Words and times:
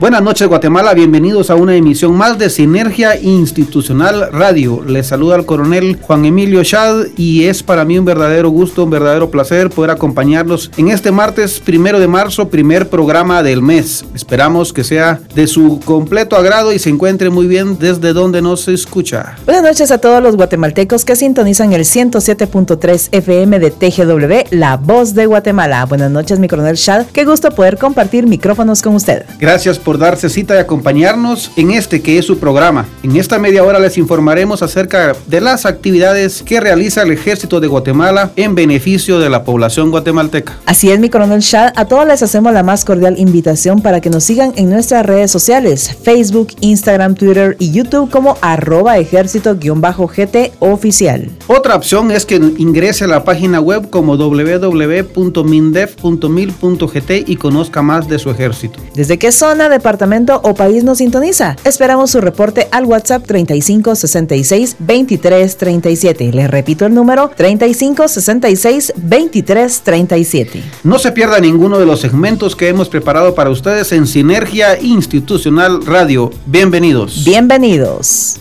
Buenas 0.00 0.22
noches 0.22 0.46
Guatemala, 0.46 0.94
bienvenidos 0.94 1.50
a 1.50 1.56
una 1.56 1.74
emisión 1.74 2.16
más 2.16 2.38
de 2.38 2.50
Sinergia 2.50 3.20
Institucional 3.20 4.30
Radio. 4.30 4.80
Les 4.86 5.08
saluda 5.08 5.34
el 5.34 5.44
coronel 5.44 5.98
Juan 6.00 6.24
Emilio 6.24 6.62
Schad 6.62 7.06
y 7.16 7.46
es 7.46 7.64
para 7.64 7.84
mí 7.84 7.98
un 7.98 8.04
verdadero 8.04 8.48
gusto, 8.48 8.84
un 8.84 8.90
verdadero 8.90 9.28
placer 9.28 9.70
poder 9.70 9.90
acompañarlos 9.90 10.70
en 10.76 10.90
este 10.90 11.10
martes 11.10 11.58
primero 11.58 11.98
de 11.98 12.06
marzo, 12.06 12.48
primer 12.48 12.88
programa 12.88 13.42
del 13.42 13.60
mes. 13.60 14.04
Esperamos 14.14 14.72
que 14.72 14.84
sea 14.84 15.18
de 15.34 15.48
su 15.48 15.80
completo 15.84 16.36
agrado 16.36 16.72
y 16.72 16.78
se 16.78 16.90
encuentre 16.90 17.28
muy 17.28 17.48
bien 17.48 17.76
desde 17.76 18.12
donde 18.12 18.40
nos 18.40 18.68
escucha. 18.68 19.34
Buenas 19.46 19.64
noches 19.64 19.90
a 19.90 19.98
todos 19.98 20.22
los 20.22 20.36
guatemaltecos 20.36 21.04
que 21.04 21.16
sintonizan 21.16 21.72
el 21.72 21.82
107.3 21.82 23.08
FM 23.10 23.58
de 23.58 23.72
TGW, 23.72 24.56
La 24.56 24.76
Voz 24.76 25.14
de 25.14 25.26
Guatemala. 25.26 25.86
Buenas 25.86 26.12
noches 26.12 26.38
mi 26.38 26.46
coronel 26.46 26.76
Schad, 26.76 27.06
qué 27.06 27.24
gusto 27.24 27.50
poder 27.50 27.78
compartir 27.78 28.28
micrófonos 28.28 28.80
con 28.80 28.94
usted. 28.94 29.24
Gracias 29.40 29.76
por 29.76 29.87
por 29.88 29.96
darse 29.96 30.28
cita 30.28 30.54
y 30.54 30.58
acompañarnos 30.58 31.50
en 31.56 31.70
este 31.70 32.02
que 32.02 32.18
es 32.18 32.26
su 32.26 32.38
programa. 32.38 32.86
En 33.02 33.16
esta 33.16 33.38
media 33.38 33.64
hora 33.64 33.78
les 33.78 33.96
informaremos 33.96 34.60
acerca 34.60 35.16
de 35.28 35.40
las 35.40 35.64
actividades 35.64 36.42
que 36.42 36.60
realiza 36.60 37.00
el 37.00 37.12
Ejército 37.12 37.58
de 37.58 37.68
Guatemala 37.68 38.30
en 38.36 38.54
beneficio 38.54 39.18
de 39.18 39.30
la 39.30 39.44
población 39.44 39.90
guatemalteca. 39.90 40.58
Así 40.66 40.90
es, 40.90 41.00
mi 41.00 41.08
coronel 41.08 41.40
Shad. 41.40 41.72
A 41.74 41.86
todos 41.86 42.06
les 42.06 42.22
hacemos 42.22 42.52
la 42.52 42.62
más 42.62 42.84
cordial 42.84 43.18
invitación 43.18 43.80
para 43.80 44.02
que 44.02 44.10
nos 44.10 44.24
sigan 44.24 44.52
en 44.56 44.68
nuestras 44.68 45.06
redes 45.06 45.30
sociales, 45.30 45.96
Facebook, 46.02 46.48
Instagram, 46.60 47.14
Twitter 47.14 47.56
y 47.58 47.70
YouTube 47.70 48.10
como 48.10 48.36
arroba 48.42 48.98
ejército-gt 48.98 50.52
oficial. 50.58 51.30
Otra 51.46 51.76
opción 51.76 52.10
es 52.10 52.26
que 52.26 52.34
ingrese 52.34 53.04
a 53.04 53.08
la 53.08 53.24
página 53.24 53.58
web 53.58 53.88
como 53.88 54.18
www.mindef.mil.gt 54.18 57.10
y 57.26 57.36
conozca 57.36 57.80
más 57.80 58.06
de 58.06 58.18
su 58.18 58.28
ejército. 58.28 58.80
¿Desde 58.94 59.18
qué 59.18 59.32
zona 59.32 59.70
de 59.70 59.77
departamento 59.78 60.40
o 60.42 60.54
país 60.54 60.84
nos 60.84 60.98
sintoniza. 60.98 61.56
Esperamos 61.64 62.10
su 62.10 62.20
reporte 62.20 62.68
al 62.70 62.84
WhatsApp 62.84 63.24
3566 63.26 64.76
2337. 64.78 66.32
Les 66.32 66.50
repito 66.50 66.86
el 66.86 66.94
número 66.94 67.30
3566 67.34 68.92
2337. 68.96 70.62
No 70.84 70.98
se 70.98 71.12
pierda 71.12 71.40
ninguno 71.40 71.78
de 71.78 71.86
los 71.86 72.00
segmentos 72.00 72.56
que 72.56 72.68
hemos 72.68 72.88
preparado 72.88 73.34
para 73.34 73.50
ustedes 73.50 73.92
en 73.92 74.06
Sinergia 74.06 74.80
Institucional 74.80 75.84
Radio. 75.86 76.30
Bienvenidos. 76.46 77.24
Bienvenidos. 77.24 78.40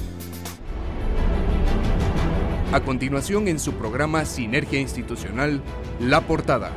A 2.73 2.81
continuación 2.81 3.47
en 3.47 3.59
su 3.59 3.73
programa 3.73 4.25
Sinergia 4.25 4.79
Institucional, 4.79 5.61
La 5.99 6.22
Portada. 6.22 6.72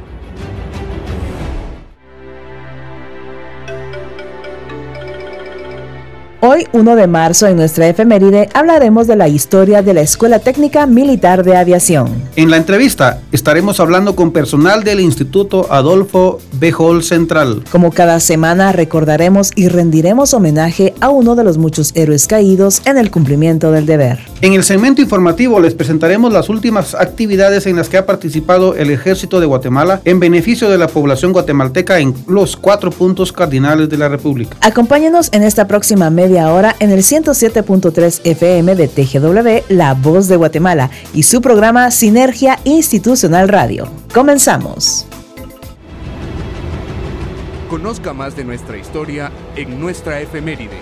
Hoy, 6.43 6.67
1 6.73 6.97
de 6.97 7.07
marzo, 7.07 7.49
en 7.49 7.57
nuestra 7.57 7.87
efeméride, 7.87 8.49
hablaremos 8.55 9.07
de 9.07 9.15
la 9.15 9.29
historia 9.29 9.83
de 9.83 9.93
la 9.93 10.01
Escuela 10.01 10.39
Técnica 10.39 10.87
Militar 10.87 11.45
de 11.45 11.55
Aviación. 11.55 12.09
En 12.35 12.51
la 12.51 12.57
entrevista 12.57 13.21
estaremos 13.31 13.79
hablando 13.79 14.17
con 14.17 14.33
personal 14.33 14.83
del 14.83 15.01
Instituto 15.01 15.71
Adolfo 15.71 16.39
Bejol 16.55 17.05
Central. 17.05 17.63
Como 17.71 17.91
cada 17.93 18.21
semana, 18.21 18.73
recordaremos 18.73 19.51
y 19.55 19.69
rendiremos 19.69 20.33
homenaje 20.33 20.95
a 21.03 21.11
uno 21.11 21.37
de 21.37 21.45
los 21.45 21.59
muchos 21.59 21.93
héroes 21.95 22.27
caídos 22.27 22.81
en 22.87 22.97
el 22.97 23.11
cumplimiento 23.11 23.71
del 23.71 23.85
deber. 23.85 24.21
En 24.41 24.55
el 24.55 24.65
segmento 24.65 25.03
informativo 25.03 25.61
les 25.61 25.75
presentaremos 25.75 26.33
las 26.33 26.49
últimas 26.49 26.95
actividades 26.95 27.67
en 27.67 27.77
las 27.77 27.91
que 27.91 27.99
ha 27.99 28.07
participado 28.07 28.77
el 28.77 28.89
Ejército 28.89 29.41
de 29.41 29.47
Guatemala 29.47 30.01
en 30.07 30.19
beneficio 30.19 30.71
de 30.71 30.79
la 30.79 30.89
población 30.89 31.35
guatemalteca 31.35 31.99
en 31.99 32.15
los 32.27 32.57
cuatro 32.57 32.91
puntos 32.91 33.31
cardinales 33.31 33.91
de 33.91 33.99
la 33.99 34.09
República. 34.09 34.57
Acompáñenos 34.63 35.29
en 35.33 35.43
esta 35.43 35.69
próxima 35.69 36.09
media 36.09 36.30
ahora 36.39 36.77
en 36.79 36.91
el 36.91 37.01
107.3 37.01 38.21
FM 38.25 38.75
de 38.77 38.89
TGW, 38.89 39.75
La 39.75 39.95
Voz 39.95 40.29
de 40.29 40.37
Guatemala, 40.37 40.91
y 41.13 41.25
su 41.25 41.41
programa 41.41 41.91
Sinergia 41.91 42.59
Institucional 42.65 43.49
Radio. 43.49 43.89
Comenzamos. 44.15 45.07
Conozca 47.69 48.13
más 48.13 48.37
de 48.37 48.45
nuestra 48.45 48.77
historia 48.77 49.31
en 49.57 49.81
nuestra 49.81 50.21
efeméride. 50.21 50.79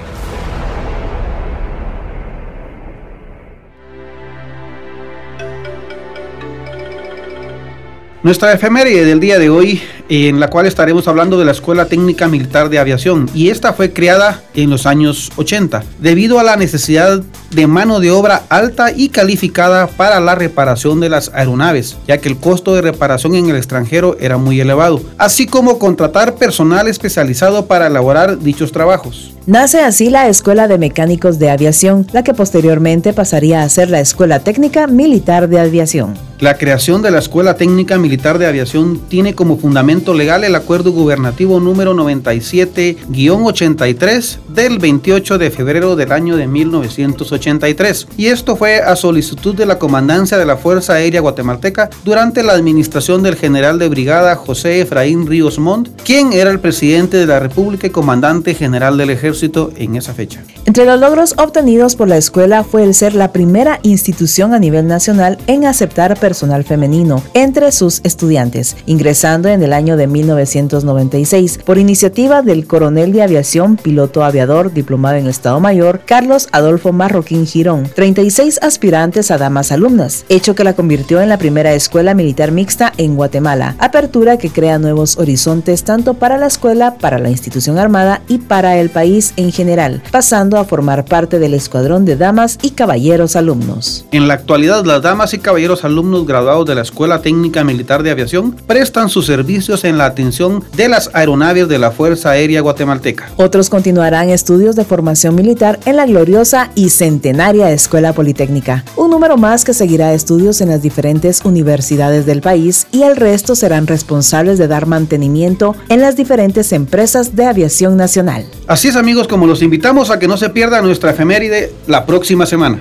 Nuestra 8.24 8.52
efeméride 8.52 9.04
del 9.04 9.20
día 9.20 9.38
de 9.38 9.48
hoy, 9.48 9.80
en 10.08 10.40
la 10.40 10.50
cual 10.50 10.66
estaremos 10.66 11.06
hablando 11.06 11.38
de 11.38 11.44
la 11.44 11.52
Escuela 11.52 11.84
Técnica 11.84 12.26
Militar 12.26 12.68
de 12.68 12.80
Aviación, 12.80 13.30
y 13.32 13.50
esta 13.50 13.72
fue 13.72 13.92
creada 13.92 14.42
en 14.54 14.70
los 14.70 14.86
años 14.86 15.30
80, 15.36 15.84
debido 16.00 16.40
a 16.40 16.42
la 16.42 16.56
necesidad 16.56 17.22
de 17.52 17.66
mano 17.68 18.00
de 18.00 18.10
obra 18.10 18.42
alta 18.48 18.90
y 18.90 19.10
calificada 19.10 19.86
para 19.86 20.18
la 20.18 20.34
reparación 20.34 20.98
de 20.98 21.10
las 21.10 21.30
aeronaves, 21.32 21.96
ya 22.08 22.18
que 22.18 22.28
el 22.28 22.38
costo 22.38 22.74
de 22.74 22.82
reparación 22.82 23.36
en 23.36 23.50
el 23.50 23.56
extranjero 23.56 24.16
era 24.18 24.36
muy 24.36 24.60
elevado, 24.60 25.00
así 25.16 25.46
como 25.46 25.78
contratar 25.78 26.34
personal 26.34 26.88
especializado 26.88 27.66
para 27.66 27.86
elaborar 27.86 28.40
dichos 28.40 28.72
trabajos. 28.72 29.32
Nace 29.46 29.80
así 29.80 30.10
la 30.10 30.26
Escuela 30.26 30.66
de 30.66 30.78
Mecánicos 30.78 31.38
de 31.38 31.50
Aviación, 31.50 32.08
la 32.12 32.24
que 32.24 32.34
posteriormente 32.34 33.12
pasaría 33.12 33.62
a 33.62 33.68
ser 33.68 33.90
la 33.90 34.00
Escuela 34.00 34.40
Técnica 34.40 34.88
Militar 34.88 35.48
de 35.48 35.60
Aviación. 35.60 36.27
La 36.40 36.56
creación 36.56 37.02
de 37.02 37.10
la 37.10 37.18
Escuela 37.18 37.54
Técnica 37.54 37.98
Militar 37.98 38.38
de 38.38 38.46
Aviación 38.46 39.00
tiene 39.08 39.34
como 39.34 39.58
fundamento 39.58 40.14
legal 40.14 40.44
el 40.44 40.54
acuerdo 40.54 40.92
gubernativo 40.92 41.58
número 41.58 41.94
97-83 41.94 44.38
del 44.48 44.78
28 44.78 45.36
de 45.36 45.50
febrero 45.50 45.96
del 45.96 46.12
año 46.12 46.36
de 46.36 46.46
1983. 46.46 48.06
Y 48.16 48.26
esto 48.26 48.54
fue 48.54 48.76
a 48.76 48.94
solicitud 48.94 49.56
de 49.56 49.66
la 49.66 49.80
Comandancia 49.80 50.38
de 50.38 50.46
la 50.46 50.56
Fuerza 50.56 50.92
Aérea 50.92 51.20
Guatemalteca 51.20 51.90
durante 52.04 52.44
la 52.44 52.52
administración 52.52 53.24
del 53.24 53.34
general 53.34 53.80
de 53.80 53.88
brigada 53.88 54.36
José 54.36 54.82
Efraín 54.82 55.26
Ríos 55.26 55.58
Montt, 55.58 55.88
quien 56.04 56.32
era 56.32 56.52
el 56.52 56.60
presidente 56.60 57.16
de 57.16 57.26
la 57.26 57.40
República 57.40 57.88
y 57.88 57.90
comandante 57.90 58.54
general 58.54 58.96
del 58.96 59.10
ejército 59.10 59.72
en 59.74 59.96
esa 59.96 60.14
fecha. 60.14 60.44
Entre 60.66 60.84
los 60.84 61.00
logros 61.00 61.34
obtenidos 61.36 61.96
por 61.96 62.06
la 62.06 62.16
escuela 62.16 62.62
fue 62.62 62.84
el 62.84 62.94
ser 62.94 63.16
la 63.16 63.32
primera 63.32 63.80
institución 63.82 64.54
a 64.54 64.60
nivel 64.60 64.86
nacional 64.86 65.38
en 65.48 65.64
aceptar 65.64 66.16
personal 66.28 66.62
femenino 66.62 67.22
entre 67.32 67.72
sus 67.72 68.02
estudiantes, 68.04 68.76
ingresando 68.84 69.48
en 69.48 69.62
el 69.62 69.72
año 69.72 69.96
de 69.96 70.06
1996 70.06 71.60
por 71.64 71.78
iniciativa 71.78 72.42
del 72.42 72.66
coronel 72.66 73.12
de 73.12 73.22
aviación, 73.22 73.76
piloto 73.76 74.22
aviador, 74.22 74.70
diplomado 74.70 75.16
en 75.16 75.26
Estado 75.26 75.58
Mayor, 75.58 76.02
Carlos 76.04 76.46
Adolfo 76.52 76.92
Marroquín 76.92 77.46
Girón, 77.46 77.88
36 77.94 78.58
aspirantes 78.60 79.30
a 79.30 79.38
damas 79.38 79.72
alumnas, 79.72 80.26
hecho 80.28 80.54
que 80.54 80.64
la 80.64 80.74
convirtió 80.74 81.22
en 81.22 81.30
la 81.30 81.38
primera 81.38 81.72
escuela 81.72 82.12
militar 82.12 82.52
mixta 82.52 82.92
en 82.98 83.16
Guatemala, 83.16 83.74
apertura 83.78 84.36
que 84.36 84.50
crea 84.50 84.78
nuevos 84.78 85.16
horizontes 85.16 85.82
tanto 85.82 86.12
para 86.12 86.36
la 86.36 86.48
escuela, 86.48 86.96
para 86.98 87.18
la 87.18 87.30
institución 87.30 87.78
armada 87.78 88.20
y 88.28 88.36
para 88.36 88.76
el 88.76 88.90
país 88.90 89.32
en 89.36 89.50
general, 89.50 90.02
pasando 90.10 90.58
a 90.58 90.66
formar 90.66 91.06
parte 91.06 91.38
del 91.38 91.54
escuadrón 91.54 92.04
de 92.04 92.16
damas 92.16 92.58
y 92.60 92.72
caballeros 92.72 93.34
alumnos. 93.34 94.04
En 94.12 94.28
la 94.28 94.34
actualidad, 94.34 94.84
las 94.84 95.00
damas 95.00 95.32
y 95.32 95.38
caballeros 95.38 95.84
alumnos 95.84 96.17
graduados 96.26 96.66
de 96.66 96.74
la 96.74 96.82
Escuela 96.82 97.22
Técnica 97.22 97.64
Militar 97.64 98.02
de 98.02 98.10
Aviación 98.10 98.52
prestan 98.66 99.08
sus 99.08 99.26
servicios 99.26 99.84
en 99.84 99.98
la 99.98 100.06
atención 100.06 100.62
de 100.76 100.88
las 100.88 101.10
aeronaves 101.12 101.68
de 101.68 101.78
la 101.78 101.90
Fuerza 101.90 102.30
Aérea 102.30 102.60
Guatemalteca. 102.60 103.30
Otros 103.36 103.70
continuarán 103.70 104.30
estudios 104.30 104.76
de 104.76 104.84
formación 104.84 105.34
militar 105.34 105.78
en 105.84 105.96
la 105.96 106.06
gloriosa 106.06 106.70
y 106.74 106.90
centenaria 106.90 107.70
Escuela 107.70 108.12
Politécnica, 108.12 108.84
un 108.96 109.10
número 109.10 109.36
más 109.36 109.64
que 109.64 109.74
seguirá 109.74 110.12
estudios 110.12 110.60
en 110.60 110.68
las 110.68 110.82
diferentes 110.82 111.44
universidades 111.44 112.26
del 112.26 112.40
país 112.40 112.86
y 112.92 113.02
el 113.02 113.16
resto 113.16 113.54
serán 113.54 113.86
responsables 113.86 114.58
de 114.58 114.68
dar 114.68 114.86
mantenimiento 114.86 115.74
en 115.88 116.00
las 116.00 116.16
diferentes 116.16 116.72
empresas 116.72 117.36
de 117.36 117.46
aviación 117.46 117.96
nacional. 117.96 118.46
Así 118.66 118.88
es 118.88 118.96
amigos, 118.96 119.28
como 119.28 119.46
los 119.46 119.62
invitamos 119.62 120.10
a 120.10 120.18
que 120.18 120.28
no 120.28 120.36
se 120.36 120.50
pierda 120.50 120.82
nuestra 120.82 121.10
efeméride 121.10 121.72
la 121.86 122.06
próxima 122.06 122.46
semana. 122.46 122.80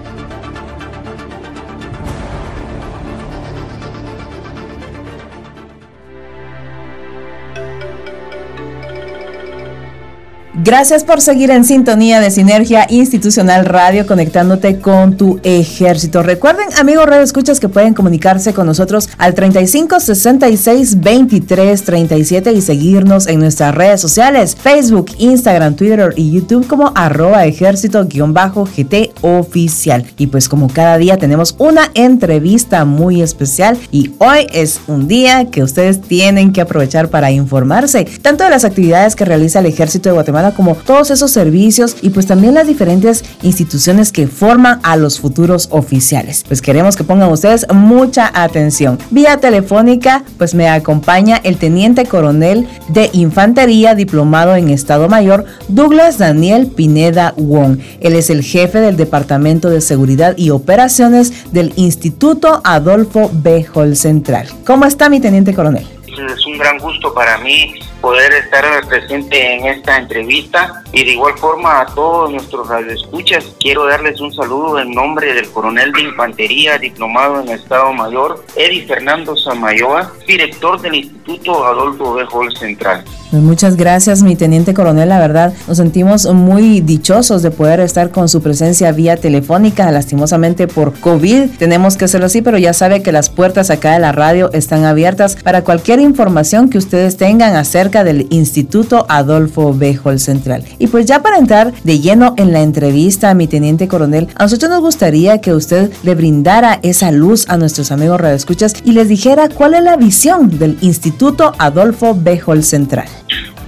Gracias 10.63 11.03
por 11.03 11.21
seguir 11.21 11.49
en 11.49 11.63
sintonía 11.63 12.19
de 12.19 12.29
Sinergia 12.29 12.85
Institucional 12.87 13.65
Radio, 13.65 14.05
conectándote 14.05 14.77
con 14.77 15.17
tu 15.17 15.39
ejército. 15.41 16.21
Recuerden, 16.21 16.67
amigos 16.77 17.07
Radio 17.07 17.23
Escuchas, 17.23 17.59
que 17.59 17.67
pueden 17.67 17.95
comunicarse 17.95 18.53
con 18.53 18.67
nosotros 18.67 19.09
al 19.17 19.33
35 19.33 19.99
66 19.99 21.01
23 21.01 21.83
37 21.83 22.51
y 22.53 22.61
seguirnos 22.61 23.25
en 23.25 23.39
nuestras 23.39 23.73
redes 23.73 24.01
sociales: 24.01 24.55
Facebook, 24.55 25.07
Instagram, 25.17 25.75
Twitter 25.75 26.13
y 26.15 26.29
YouTube 26.29 26.67
como 26.67 26.91
arroba 26.93 27.43
ejército-gt 27.45 29.13
oficial. 29.21 30.05
Y 30.19 30.27
pues, 30.27 30.47
como 30.47 30.67
cada 30.67 30.99
día, 30.99 31.17
tenemos 31.17 31.55
una 31.57 31.89
entrevista 31.95 32.85
muy 32.85 33.23
especial 33.23 33.79
y 33.91 34.11
hoy 34.19 34.45
es 34.53 34.79
un 34.85 35.07
día 35.07 35.45
que 35.45 35.63
ustedes 35.63 36.01
tienen 36.01 36.53
que 36.53 36.61
aprovechar 36.61 37.09
para 37.09 37.31
informarse 37.31 38.05
tanto 38.21 38.43
de 38.43 38.51
las 38.51 38.63
actividades 38.63 39.15
que 39.15 39.25
realiza 39.25 39.57
el 39.57 39.65
Ejército 39.65 40.09
de 40.09 40.13
Guatemala 40.13 40.50
como 40.53 40.75
todos 40.75 41.11
esos 41.11 41.31
servicios 41.31 41.95
y 42.01 42.09
pues 42.09 42.27
también 42.27 42.53
las 42.53 42.67
diferentes 42.67 43.23
instituciones 43.41 44.11
que 44.11 44.27
forman 44.27 44.79
a 44.83 44.95
los 44.97 45.19
futuros 45.19 45.67
oficiales. 45.71 46.43
Pues 46.47 46.61
queremos 46.61 46.95
que 46.95 47.03
pongan 47.03 47.31
ustedes 47.31 47.65
mucha 47.73 48.31
atención. 48.33 48.97
Vía 49.09 49.37
telefónica, 49.37 50.23
pues 50.37 50.53
me 50.53 50.69
acompaña 50.69 51.39
el 51.43 51.57
teniente 51.57 52.05
coronel 52.05 52.67
de 52.89 53.09
infantería 53.13 53.95
diplomado 53.95 54.55
en 54.55 54.69
Estado 54.69 55.09
Mayor, 55.09 55.45
Douglas 55.67 56.17
Daniel 56.17 56.67
Pineda 56.67 57.33
Wong. 57.37 57.79
Él 57.99 58.15
es 58.15 58.29
el 58.29 58.43
jefe 58.43 58.79
del 58.79 58.97
Departamento 58.97 59.69
de 59.69 59.81
Seguridad 59.81 60.37
y 60.37 60.49
Operaciones 60.49 61.51
del 61.51 61.73
Instituto 61.75 62.61
Adolfo 62.63 63.29
B. 63.33 63.65
Hall 63.73 63.95
Central. 63.95 64.47
¿Cómo 64.65 64.85
está 64.85 65.09
mi 65.09 65.19
teniente 65.19 65.53
coronel? 65.53 65.85
Es 66.07 66.45
un 66.45 66.57
gran 66.57 66.77
gusto 66.77 67.13
para 67.13 67.37
mí 67.37 67.73
poder 68.01 68.33
estar 68.33 68.65
presente 68.87 69.55
en 69.55 69.67
esta 69.67 69.97
entrevista 69.97 70.83
y 70.91 71.05
de 71.05 71.11
igual 71.11 71.37
forma 71.37 71.81
a 71.81 71.85
todos 71.85 72.31
nuestros 72.31 72.67
radioescuchas 72.67 73.45
quiero 73.59 73.85
darles 73.85 74.19
un 74.19 74.33
saludo 74.33 74.79
en 74.79 74.91
nombre 74.91 75.33
del 75.33 75.49
coronel 75.51 75.91
de 75.93 76.01
infantería 76.01 76.77
diplomado 76.77 77.41
en 77.41 77.49
Estado 77.49 77.93
Mayor 77.93 78.43
Eddie 78.55 78.85
Fernando 78.85 79.35
Samayoa, 79.35 80.11
director 80.27 80.81
del 80.81 80.95
Instituto 80.95 81.65
Adolfo 81.65 82.13
B. 82.13 82.25
Hall 82.31 82.55
Central. 82.57 83.03
Pues 83.31 83.41
muchas 83.41 83.77
gracias, 83.77 84.23
mi 84.23 84.35
teniente 84.35 84.73
coronel. 84.73 85.07
La 85.07 85.19
verdad, 85.19 85.53
nos 85.65 85.77
sentimos 85.77 86.25
muy 86.33 86.81
dichosos 86.81 87.41
de 87.41 87.49
poder 87.49 87.79
estar 87.79 88.11
con 88.11 88.27
su 88.27 88.41
presencia 88.41 88.91
vía 88.91 89.15
telefónica. 89.15 89.89
Lastimosamente 89.89 90.67
por 90.67 90.99
COVID 90.99 91.51
tenemos 91.57 91.95
que 91.95 92.05
hacerlo 92.05 92.25
así, 92.25 92.41
pero 92.41 92.57
ya 92.57 92.73
sabe 92.73 93.01
que 93.01 93.13
las 93.13 93.29
puertas 93.29 93.69
acá 93.69 93.93
de 93.93 93.99
la 93.99 94.11
radio 94.11 94.51
están 94.51 94.83
abiertas 94.83 95.37
para 95.37 95.63
cualquier 95.63 96.01
información 96.01 96.69
que 96.69 96.77
ustedes 96.77 97.15
tengan 97.15 97.55
acerca 97.55 97.90
del 97.91 98.27
Instituto 98.29 99.05
Adolfo 99.09 99.73
B. 99.73 99.99
Hall 100.03 100.19
Central. 100.19 100.63
Y 100.79 100.87
pues 100.87 101.05
ya 101.05 101.21
para 101.21 101.37
entrar 101.37 101.73
de 101.83 101.99
lleno 101.99 102.33
en 102.37 102.53
la 102.53 102.61
entrevista, 102.61 103.33
mi 103.33 103.47
teniente 103.47 103.87
coronel, 103.87 104.29
a 104.35 104.43
nosotros 104.43 104.71
nos 104.71 104.81
gustaría 104.81 105.41
que 105.41 105.53
usted 105.53 105.91
le 106.03 106.15
brindara 106.15 106.79
esa 106.81 107.11
luz 107.11 107.47
a 107.49 107.57
nuestros 107.57 107.91
amigos 107.91 108.19
radioescuchas 108.19 108.75
y 108.85 108.93
les 108.93 109.09
dijera 109.09 109.49
cuál 109.49 109.73
es 109.73 109.83
la 109.83 109.97
visión 109.97 110.57
del 110.57 110.77
Instituto 110.81 111.53
Adolfo 111.57 112.15
B. 112.15 112.41
Hall 112.45 112.63
Central. 112.63 113.07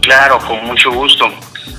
Claro, 0.01 0.39
con 0.47 0.65
mucho 0.65 0.91
gusto. 0.91 1.25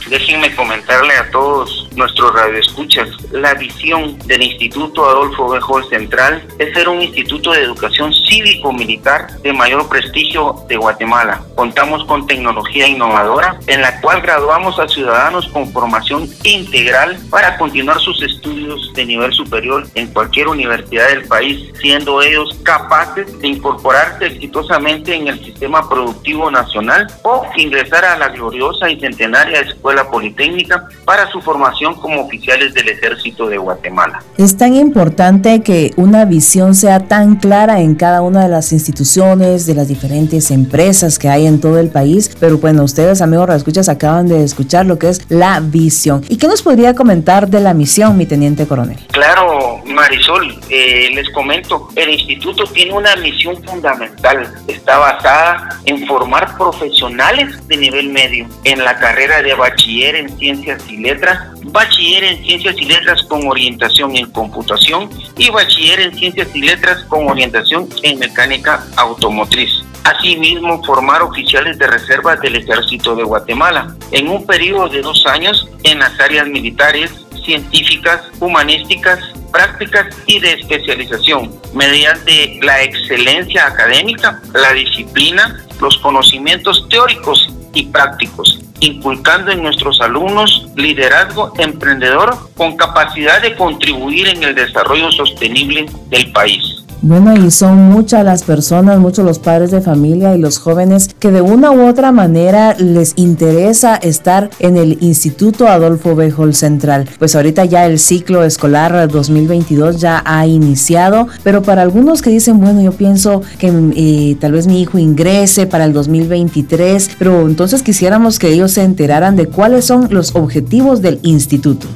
Déjenme 0.08 0.54
comentarle 0.54 1.14
a 1.14 1.30
todos 1.30 1.88
nuestros 1.96 2.34
radioescuchas, 2.34 3.08
la 3.32 3.54
visión 3.54 4.18
del 4.26 4.42
Instituto 4.42 5.04
Adolfo 5.08 5.48
B. 5.48 5.60
Central 5.88 6.46
es 6.58 6.74
ser 6.74 6.88
un 6.88 7.00
instituto 7.00 7.52
de 7.52 7.62
educación 7.62 8.12
cívico-militar 8.12 9.30
de 9.40 9.52
mayor 9.52 9.88
prestigio 9.88 10.56
de 10.68 10.76
Guatemala. 10.76 11.42
Contamos 11.54 12.04
con 12.04 12.26
tecnología 12.26 12.86
innovadora 12.86 13.58
en 13.66 13.80
la 13.80 14.00
cual 14.00 14.20
graduamos 14.20 14.78
a 14.78 14.88
ciudadanos 14.88 15.48
con 15.48 15.72
formación 15.72 16.28
integral 16.42 17.18
para 17.30 17.56
continuar 17.56 17.98
sus 18.00 18.22
estudios 18.22 18.92
de 18.94 19.06
nivel 19.06 19.32
superior 19.32 19.86
en 19.94 20.08
cualquier 20.08 20.48
universidad 20.48 21.08
del 21.08 21.26
país, 21.26 21.70
siendo 21.80 22.20
ellos 22.20 22.58
capaces 22.62 23.38
de 23.38 23.48
incorporarse 23.48 24.26
exitosamente 24.26 25.14
en 25.14 25.28
el 25.28 25.44
sistema 25.44 25.88
productivo 25.88 26.50
nacional 26.50 27.06
o 27.22 27.46
ingresar 27.56 28.04
a 28.04 28.18
la 28.18 28.28
gloriosa 28.28 28.90
y 28.90 29.00
centenaria 29.00 29.60
escuela 29.60 29.93
la 29.94 30.10
Politécnica 30.10 30.88
para 31.04 31.30
su 31.30 31.40
formación 31.40 31.94
como 31.94 32.22
oficiales 32.22 32.74
del 32.74 32.88
Ejército 32.88 33.46
de 33.46 33.58
Guatemala. 33.58 34.22
Es 34.36 34.56
tan 34.56 34.74
importante 34.74 35.62
que 35.62 35.92
una 35.96 36.24
visión 36.24 36.74
sea 36.74 37.00
tan 37.00 37.36
clara 37.36 37.80
en 37.80 37.94
cada 37.94 38.22
una 38.22 38.42
de 38.42 38.48
las 38.48 38.72
instituciones, 38.72 39.66
de 39.66 39.74
las 39.74 39.88
diferentes 39.88 40.50
empresas 40.50 41.18
que 41.18 41.28
hay 41.28 41.46
en 41.46 41.60
todo 41.60 41.78
el 41.78 41.88
país, 41.88 42.34
pero 42.40 42.58
bueno, 42.58 42.82
ustedes 42.84 43.22
amigos 43.22 43.44
escuchas 43.54 43.88
acaban 43.88 44.28
de 44.28 44.42
escuchar 44.44 44.86
lo 44.86 44.98
que 44.98 45.08
es 45.10 45.26
la 45.28 45.60
visión. 45.60 46.24
¿Y 46.28 46.36
qué 46.36 46.46
nos 46.46 46.62
podría 46.62 46.94
comentar 46.94 47.48
de 47.48 47.60
la 47.60 47.74
misión, 47.74 48.16
mi 48.16 48.26
teniente 48.26 48.66
coronel? 48.66 48.98
Claro, 49.12 49.82
Marisol, 49.86 50.58
eh, 50.70 51.10
les 51.14 51.28
comento, 51.30 51.88
el 51.96 52.10
instituto 52.10 52.64
tiene 52.64 52.92
una 52.92 53.14
misión 53.16 53.62
fundamental, 53.64 54.52
está 54.66 54.98
basada 54.98 55.68
en 55.84 56.06
formar 56.06 56.56
profesionales 56.56 57.66
de 57.68 57.76
nivel 57.76 58.10
medio 58.10 58.46
en 58.64 58.84
la 58.84 58.96
carrera 58.96 59.42
de 59.42 59.54
bachiller 59.54 59.83
bachiller 59.84 60.16
en 60.16 60.38
ciencias 60.38 60.82
y 60.88 60.96
letras, 60.96 61.38
bachiller 61.64 62.24
en 62.24 62.42
ciencias 62.42 62.74
y 62.78 62.86
letras 62.86 63.22
con 63.24 63.46
orientación 63.46 64.16
en 64.16 64.30
computación 64.30 65.10
y 65.36 65.50
bachiller 65.50 66.00
en 66.00 66.14
ciencias 66.14 66.48
y 66.54 66.62
letras 66.62 67.04
con 67.04 67.28
orientación 67.28 67.86
en 68.02 68.18
mecánica 68.18 68.82
automotriz. 68.96 69.82
Asimismo, 70.04 70.82
formar 70.84 71.22
oficiales 71.22 71.78
de 71.78 71.86
reserva 71.86 72.36
del 72.36 72.56
Ejército 72.56 73.14
de 73.14 73.24
Guatemala 73.24 73.94
en 74.10 74.28
un 74.28 74.46
periodo 74.46 74.88
de 74.88 75.02
dos 75.02 75.26
años 75.26 75.68
en 75.82 75.98
las 75.98 76.18
áreas 76.18 76.46
militares, 76.46 77.10
científicas, 77.44 78.22
humanísticas, 78.40 79.18
prácticas 79.52 80.06
y 80.26 80.40
de 80.40 80.52
especialización, 80.52 81.54
mediante 81.74 82.58
la 82.62 82.82
excelencia 82.82 83.66
académica, 83.66 84.40
la 84.54 84.72
disciplina, 84.72 85.62
los 85.78 85.98
conocimientos 85.98 86.86
teóricos 86.88 87.50
y 87.74 87.86
prácticos, 87.86 88.60
inculcando 88.80 89.50
en 89.50 89.62
nuestros 89.62 90.00
alumnos 90.00 90.68
liderazgo 90.76 91.52
emprendedor 91.58 92.36
con 92.56 92.76
capacidad 92.76 93.42
de 93.42 93.56
contribuir 93.56 94.28
en 94.28 94.42
el 94.42 94.54
desarrollo 94.54 95.10
sostenible 95.12 95.86
del 96.08 96.32
país. 96.32 96.73
Bueno, 97.06 97.34
y 97.36 97.50
son 97.50 97.90
muchas 97.90 98.24
las 98.24 98.44
personas, 98.44 98.98
muchos 98.98 99.26
los 99.26 99.38
padres 99.38 99.70
de 99.70 99.82
familia 99.82 100.34
y 100.34 100.40
los 100.40 100.56
jóvenes 100.56 101.10
que 101.18 101.30
de 101.30 101.42
una 101.42 101.70
u 101.70 101.86
otra 101.86 102.12
manera 102.12 102.74
les 102.78 103.12
interesa 103.16 103.96
estar 103.96 104.48
en 104.58 104.78
el 104.78 104.96
Instituto 105.02 105.68
Adolfo 105.68 106.16
Bejol 106.16 106.54
Central. 106.54 107.06
Pues 107.18 107.36
ahorita 107.36 107.66
ya 107.66 107.84
el 107.84 107.98
ciclo 107.98 108.42
escolar 108.42 109.06
2022 109.06 110.00
ya 110.00 110.22
ha 110.24 110.46
iniciado, 110.46 111.28
pero 111.42 111.62
para 111.62 111.82
algunos 111.82 112.22
que 112.22 112.30
dicen, 112.30 112.58
bueno, 112.58 112.80
yo 112.80 112.92
pienso 112.92 113.42
que 113.58 113.70
eh, 113.96 114.38
tal 114.40 114.52
vez 114.52 114.66
mi 114.66 114.80
hijo 114.80 114.96
ingrese 114.96 115.66
para 115.66 115.84
el 115.84 115.92
2023, 115.92 117.10
pero 117.18 117.46
entonces 117.46 117.82
quisiéramos 117.82 118.38
que 118.38 118.48
ellos 118.48 118.72
se 118.72 118.82
enteraran 118.82 119.36
de 119.36 119.44
cuáles 119.44 119.84
son 119.84 120.08
los 120.10 120.34
objetivos 120.34 121.02
del 121.02 121.20
instituto. 121.22 121.86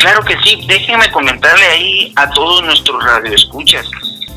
Claro 0.00 0.22
que 0.24 0.36
sí, 0.44 0.64
déjenme 0.66 1.10
comentarle 1.10 1.64
ahí 1.64 2.12
a 2.16 2.28
todos 2.30 2.62
nuestros 2.64 3.02
radioescuchas 3.04 3.88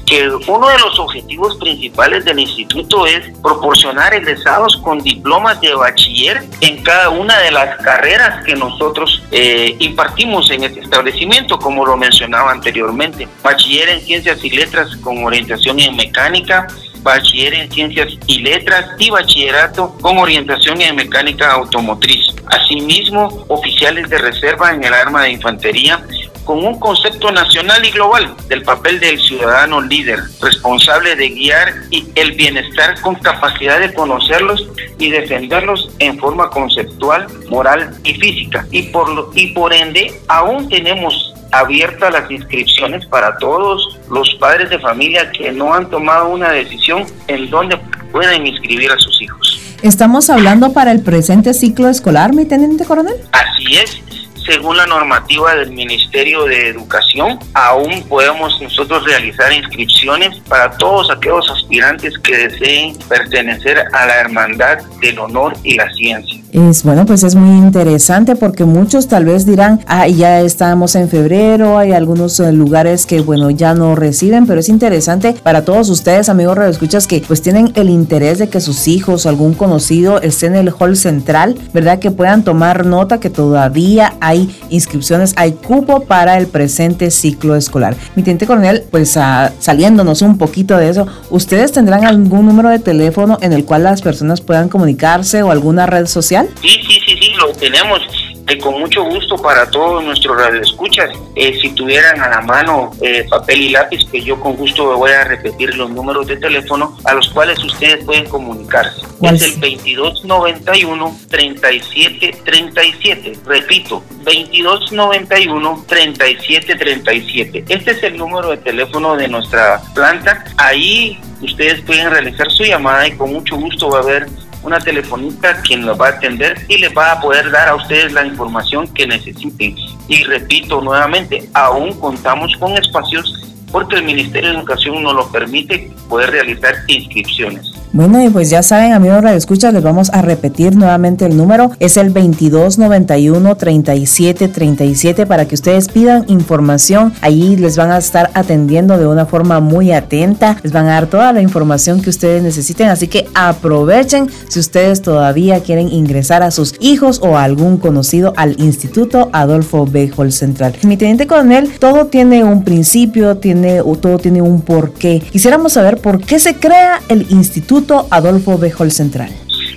que 0.06 0.30
uno 0.30 0.68
de 0.70 0.77
los 0.77 1.00
objetivos 1.00 1.58
principales 1.58 2.24
del 2.25 2.39
instituto 2.39 3.08
es 3.08 3.32
proporcionar 3.42 4.13
egresados 4.13 4.77
con 4.77 5.00
diplomas 5.00 5.60
de 5.62 5.74
bachiller 5.74 6.44
en 6.62 6.84
cada 6.84 7.10
una 7.10 7.39
de 7.39 7.51
las 7.51 7.77
carreras 7.77 8.44
que 8.46 8.56
nosotros 8.56 9.24
eh, 9.32 9.75
impartimos 9.80 10.51
en 10.51 10.63
este 10.63 10.82
establecimiento, 10.82 11.58
como 11.58 11.86
lo 11.86 11.98
mencionaba 11.98 12.51
anteriormente. 12.51 13.27
Bachiller 13.42 13.89
en 13.89 14.01
ciencias 14.01 14.44
y 14.44 14.51
letras 14.51 14.96
con 14.98 15.24
orientación 15.24 15.80
en 15.80 15.96
mecánica, 15.96 16.68
bachiller 17.06 17.54
en 17.54 17.72
ciencias 17.72 18.08
y 18.26 18.40
letras 18.40 18.88
y 18.98 19.12
bachillerato 19.12 19.96
con 20.02 20.18
orientación 20.18 20.82
en 20.82 20.96
mecánica 20.96 21.52
automotriz. 21.52 22.26
Asimismo, 22.48 23.46
oficiales 23.48 24.10
de 24.10 24.18
reserva 24.18 24.74
en 24.74 24.84
el 24.84 24.94
arma 24.94 25.24
de 25.24 25.32
infantería 25.32 26.04
con 26.44 26.64
un 26.64 26.80
concepto 26.80 27.32
nacional 27.32 27.84
y 27.86 27.92
global 27.92 28.36
del 28.48 28.64
papel 28.64 29.00
del 29.00 29.20
ciudadano 29.20 29.82
líder, 29.82 30.20
responsable 30.42 31.16
de 31.16 31.30
guiar 31.30 31.74
y 31.90 32.08
el 32.16 32.34
bienestar 32.34 33.00
con 33.02 33.16
capacidad 33.16 33.80
de 33.80 33.94
conocerlos 33.94 34.68
y 35.00 35.10
defenderlos 35.10 35.90
en 36.00 36.18
forma 36.20 36.50
conceptual, 36.50 37.28
moral 37.50 37.96
y 38.04 38.14
física. 38.16 38.68
Y 38.72 38.84
por, 38.84 39.32
y 39.34 39.48
por 39.48 39.74
ende, 39.74 40.20
aún 40.28 40.70
tenemos 40.70 41.35
abiertas 41.52 42.12
las 42.12 42.30
inscripciones 42.30 43.06
para 43.06 43.38
todos 43.38 44.00
los 44.10 44.34
padres 44.36 44.70
de 44.70 44.80
familia 44.80 45.32
que 45.32 45.52
no 45.52 45.74
han 45.74 45.90
tomado 45.90 46.30
una 46.30 46.52
decisión 46.52 47.06
en 47.28 47.50
donde 47.50 47.78
pueden 48.12 48.48
inscribir 48.48 48.92
a 48.92 48.98
sus 48.98 49.22
hijos. 49.22 49.60
Estamos 49.82 50.30
hablando 50.30 50.74
para 50.74 50.92
el 50.92 51.02
presente 51.02 51.54
ciclo 51.54 51.90
escolar, 51.90 52.34
mi 52.34 52.46
teniente 52.46 52.86
coronel. 52.86 53.16
Así 53.32 53.78
es 53.78 54.02
según 54.46 54.78
la 54.78 54.86
normativa 54.86 55.56
del 55.56 55.72
Ministerio 55.72 56.46
de 56.46 56.70
Educación, 56.70 57.40
aún 57.54 58.04
podemos 58.08 58.60
nosotros 58.62 59.04
realizar 59.06 59.52
inscripciones 59.52 60.40
para 60.48 60.72
todos 60.78 61.10
aquellos 61.12 61.50
aspirantes 61.50 62.18
que 62.20 62.38
deseen 62.38 62.98
pertenecer 63.08 63.80
a 63.92 64.06
la 64.06 64.16
Hermandad 64.16 64.80
del 65.02 65.20
Honor 65.20 65.54
y 65.64 65.75
la 65.75 65.92
Ciencia. 65.94 66.42
Es 66.52 66.84
bueno, 66.84 67.06
pues 67.06 67.24
es 67.24 67.36
muy 67.36 67.58
interesante 67.58 68.38
porque 68.38 68.64
muchos 68.64 69.10
tal 69.10 69.25
vez 69.25 69.46
dirán, 69.46 69.82
ah, 69.88 70.08
ya 70.08 70.40
estamos 70.40 70.96
en 70.96 71.10
febrero, 71.10 71.78
hay 71.78 71.92
algunos 71.92 72.40
eh, 72.40 72.54
lugares 72.54 73.06
que 73.06 73.20
bueno, 73.20 73.50
ya 73.50 73.74
no 73.74 73.96
reciben, 73.96 74.48
pero 74.48 74.62
es 74.62 74.70
interesante 74.70 75.36
para 75.44 75.66
todos 75.66 75.90
ustedes, 75.90 76.30
amigos 76.30 76.58
escuchas 76.70 77.08
que 77.08 77.22
pues 77.28 77.42
tienen 77.42 77.72
el 77.75 77.90
interés 77.90 78.38
de 78.38 78.48
que 78.48 78.62
sus 78.62 78.88
hijos 78.88 79.25
o 79.25 79.30
algún 79.30 79.54
conocido 79.54 80.22
esté 80.22 80.46
en 80.46 80.56
el 80.56 80.72
hall 80.78 80.96
central, 80.96 81.58
¿verdad? 81.74 82.00
Que 82.00 82.12
puedan 82.12 82.44
tomar 82.44 82.86
nota 82.86 83.20
que 83.20 83.30
todavía 83.30 84.14
hay 84.22 84.35
inscripciones, 84.70 85.34
hay 85.38 85.54
cupo 85.54 86.06
para 86.06 86.38
el 86.38 86.48
presente 86.48 87.12
ciclo 87.12 87.56
escolar. 87.56 87.96
Mi 88.15 88.24
teniente 88.24 88.46
coronel, 88.46 88.84
pues 88.92 89.18
ah, 89.18 89.51
saliéndonos 89.60 90.22
un 90.22 90.38
poquito 90.38 90.77
de 90.77 90.89
eso, 90.89 91.08
¿ustedes 91.30 91.72
tendrán 91.72 92.06
algún 92.06 92.46
número 92.46 92.70
de 92.70 92.80
teléfono 92.80 93.38
en 93.42 93.54
el 93.54 93.65
cual 93.65 93.84
las 93.84 94.01
personas 94.01 94.42
puedan 94.42 94.70
comunicarse 94.70 95.44
o 95.44 95.51
alguna 95.51 95.86
red 95.86 96.08
social? 96.08 96.50
Sí, 96.62 96.70
sí, 96.70 97.00
sí, 97.06 97.18
sí, 97.20 97.32
lo 97.38 97.51
tenemos. 97.54 98.01
Eh, 98.48 98.60
con 98.60 98.80
mucho 98.80 99.04
gusto 99.04 99.38
para 99.38 99.72
todos 99.72 100.04
nuestros 100.04 100.38
radioescuchas. 100.38 101.10
Eh, 101.36 101.58
si 101.60 101.72
tuvieran 101.72 102.22
a 102.22 102.30
la 102.30 102.42
mano 102.42 102.92
eh, 103.02 103.25
papel 103.28 103.62
y 103.62 103.70
lápiz, 103.70 104.06
que 104.12 104.22
yo 104.22 104.40
con 104.40 104.56
gusto 104.56 104.92
me 104.92 104.96
voy 104.96 105.10
a 105.12 105.24
repetir 105.24 105.74
los 105.75 105.90
números 105.90 106.28
de 106.28 106.38
teléfono 106.38 106.96
a 107.06 107.16
los 107.16 107.30
cuales 107.30 107.58
ustedes 107.64 108.06
pueden 108.06 108.30
comunicarse. 108.30 109.02
Es 109.22 109.42
el 109.42 109.60
2291 109.60 111.18
3737. 111.30 113.34
Repito, 113.46 114.04
2291 114.24 115.86
3737. 115.88 117.66
Este 117.68 117.92
es 117.92 118.04
el 118.04 118.18
número 118.18 118.52
de 118.52 118.58
teléfono 118.58 119.16
de 119.16 119.28
nuestra 119.28 119.82
planta. 119.96 120.44
Ahí 120.58 121.20
ustedes 121.42 121.82
pueden 121.82 122.12
realizar 122.12 122.52
su 122.52 122.64
llamada 122.64 123.08
y 123.08 123.14
con 123.14 123.34
mucho 123.34 123.56
gusto 123.56 123.90
va 123.90 123.98
a 124.00 124.04
haber 124.04 124.28
una 124.65 124.79
telefonista 124.79 125.62
quien 125.62 125.86
los 125.86 126.00
va 126.00 126.07
a 126.07 126.12
atender 126.12 126.65
y 126.67 126.79
les 126.79 126.95
va 126.95 127.12
a 127.12 127.22
poder 127.22 127.51
dar 127.51 127.69
a 127.69 127.75
ustedes 127.75 128.12
la 128.13 128.25
información 128.25 128.88
que 128.88 129.05
necesiten. 129.05 129.75
Y 130.07 130.24
repito 130.24 130.81
nuevamente, 130.81 131.48
aún 131.53 131.93
contamos 132.00 132.55
con 132.60 132.75
espacios 132.75 133.41
porque 133.72 133.98
el 133.98 134.03
Ministerio 134.03 134.51
de 134.51 134.57
Educación 134.57 135.03
nos 135.03 135.13
lo 135.13 135.31
permite 135.31 135.91
poder 136.07 136.31
realizar 136.31 136.75
inscripciones. 136.88 137.75
Bueno, 137.95 138.22
y 138.22 138.29
pues 138.29 138.50
ya 138.50 138.62
saben, 138.62 138.91
amigos 138.91 139.24
Radio 139.24 139.38
Escucha, 139.38 139.72
les 139.72 139.81
vamos 139.81 140.10
a 140.12 140.22
repetir 140.22 140.75
nuevamente 140.75 141.25
el 141.25 141.38
número. 141.38 141.72
Es 141.79 141.95
el 141.95 142.13
2291 142.13 143.55
3737 143.55 145.25
para 145.25 145.48
que 145.48 145.55
ustedes 145.55 145.88
pidan 145.88 146.25
información. 146.27 147.13
Ahí 147.22 147.55
les 147.55 147.77
van 147.77 147.91
a 147.91 147.98
estar 147.98 148.31
atendiendo 148.34 148.98
de 148.98 149.07
una 149.07 149.25
forma 149.25 149.62
muy 149.62 149.93
atenta. 149.93 150.57
Les 150.62 150.74
van 150.74 150.88
a 150.88 150.95
dar 150.95 151.07
toda 151.07 151.31
la 151.31 151.41
información 151.41 152.01
que 152.01 152.10
ustedes 152.10 152.43
necesiten. 152.43 152.89
Así 152.89 153.07
que 153.07 153.29
aprovechen 153.34 154.29
si 154.50 154.60
ustedes 154.60 155.01
todavía 155.01 155.62
quieren 155.62 155.88
ingresar 155.88 156.43
a 156.43 156.51
sus 156.51 156.75
hijos 156.81 157.22
o 157.24 157.38
a 157.38 157.45
algún 157.45 157.77
conocido 157.77 158.34
al 158.36 158.60
Instituto 158.60 159.29
Adolfo 159.31 159.86
B. 159.86 160.12
Central. 160.31 160.75
Mi 160.84 160.98
teniente 160.98 161.27
coronel, 161.27 161.72
todo 161.79 162.07
tiene 162.07 162.43
un 162.43 162.65
principio, 162.65 163.38
tiene, 163.38 163.55
todo 164.02 164.18
tiene 164.18 164.42
un 164.42 164.62
porqué. 164.62 165.22
Quisiéramos 165.32 165.74
saber 165.74 165.98
por 165.98 166.24
qué 166.24 166.40
se 166.40 166.56
crea 166.56 167.02
el 167.10 167.26
Instituto 167.30 168.08
Adolfo 168.12 168.58
Bejol 168.58 168.92
Central. 168.92 169.30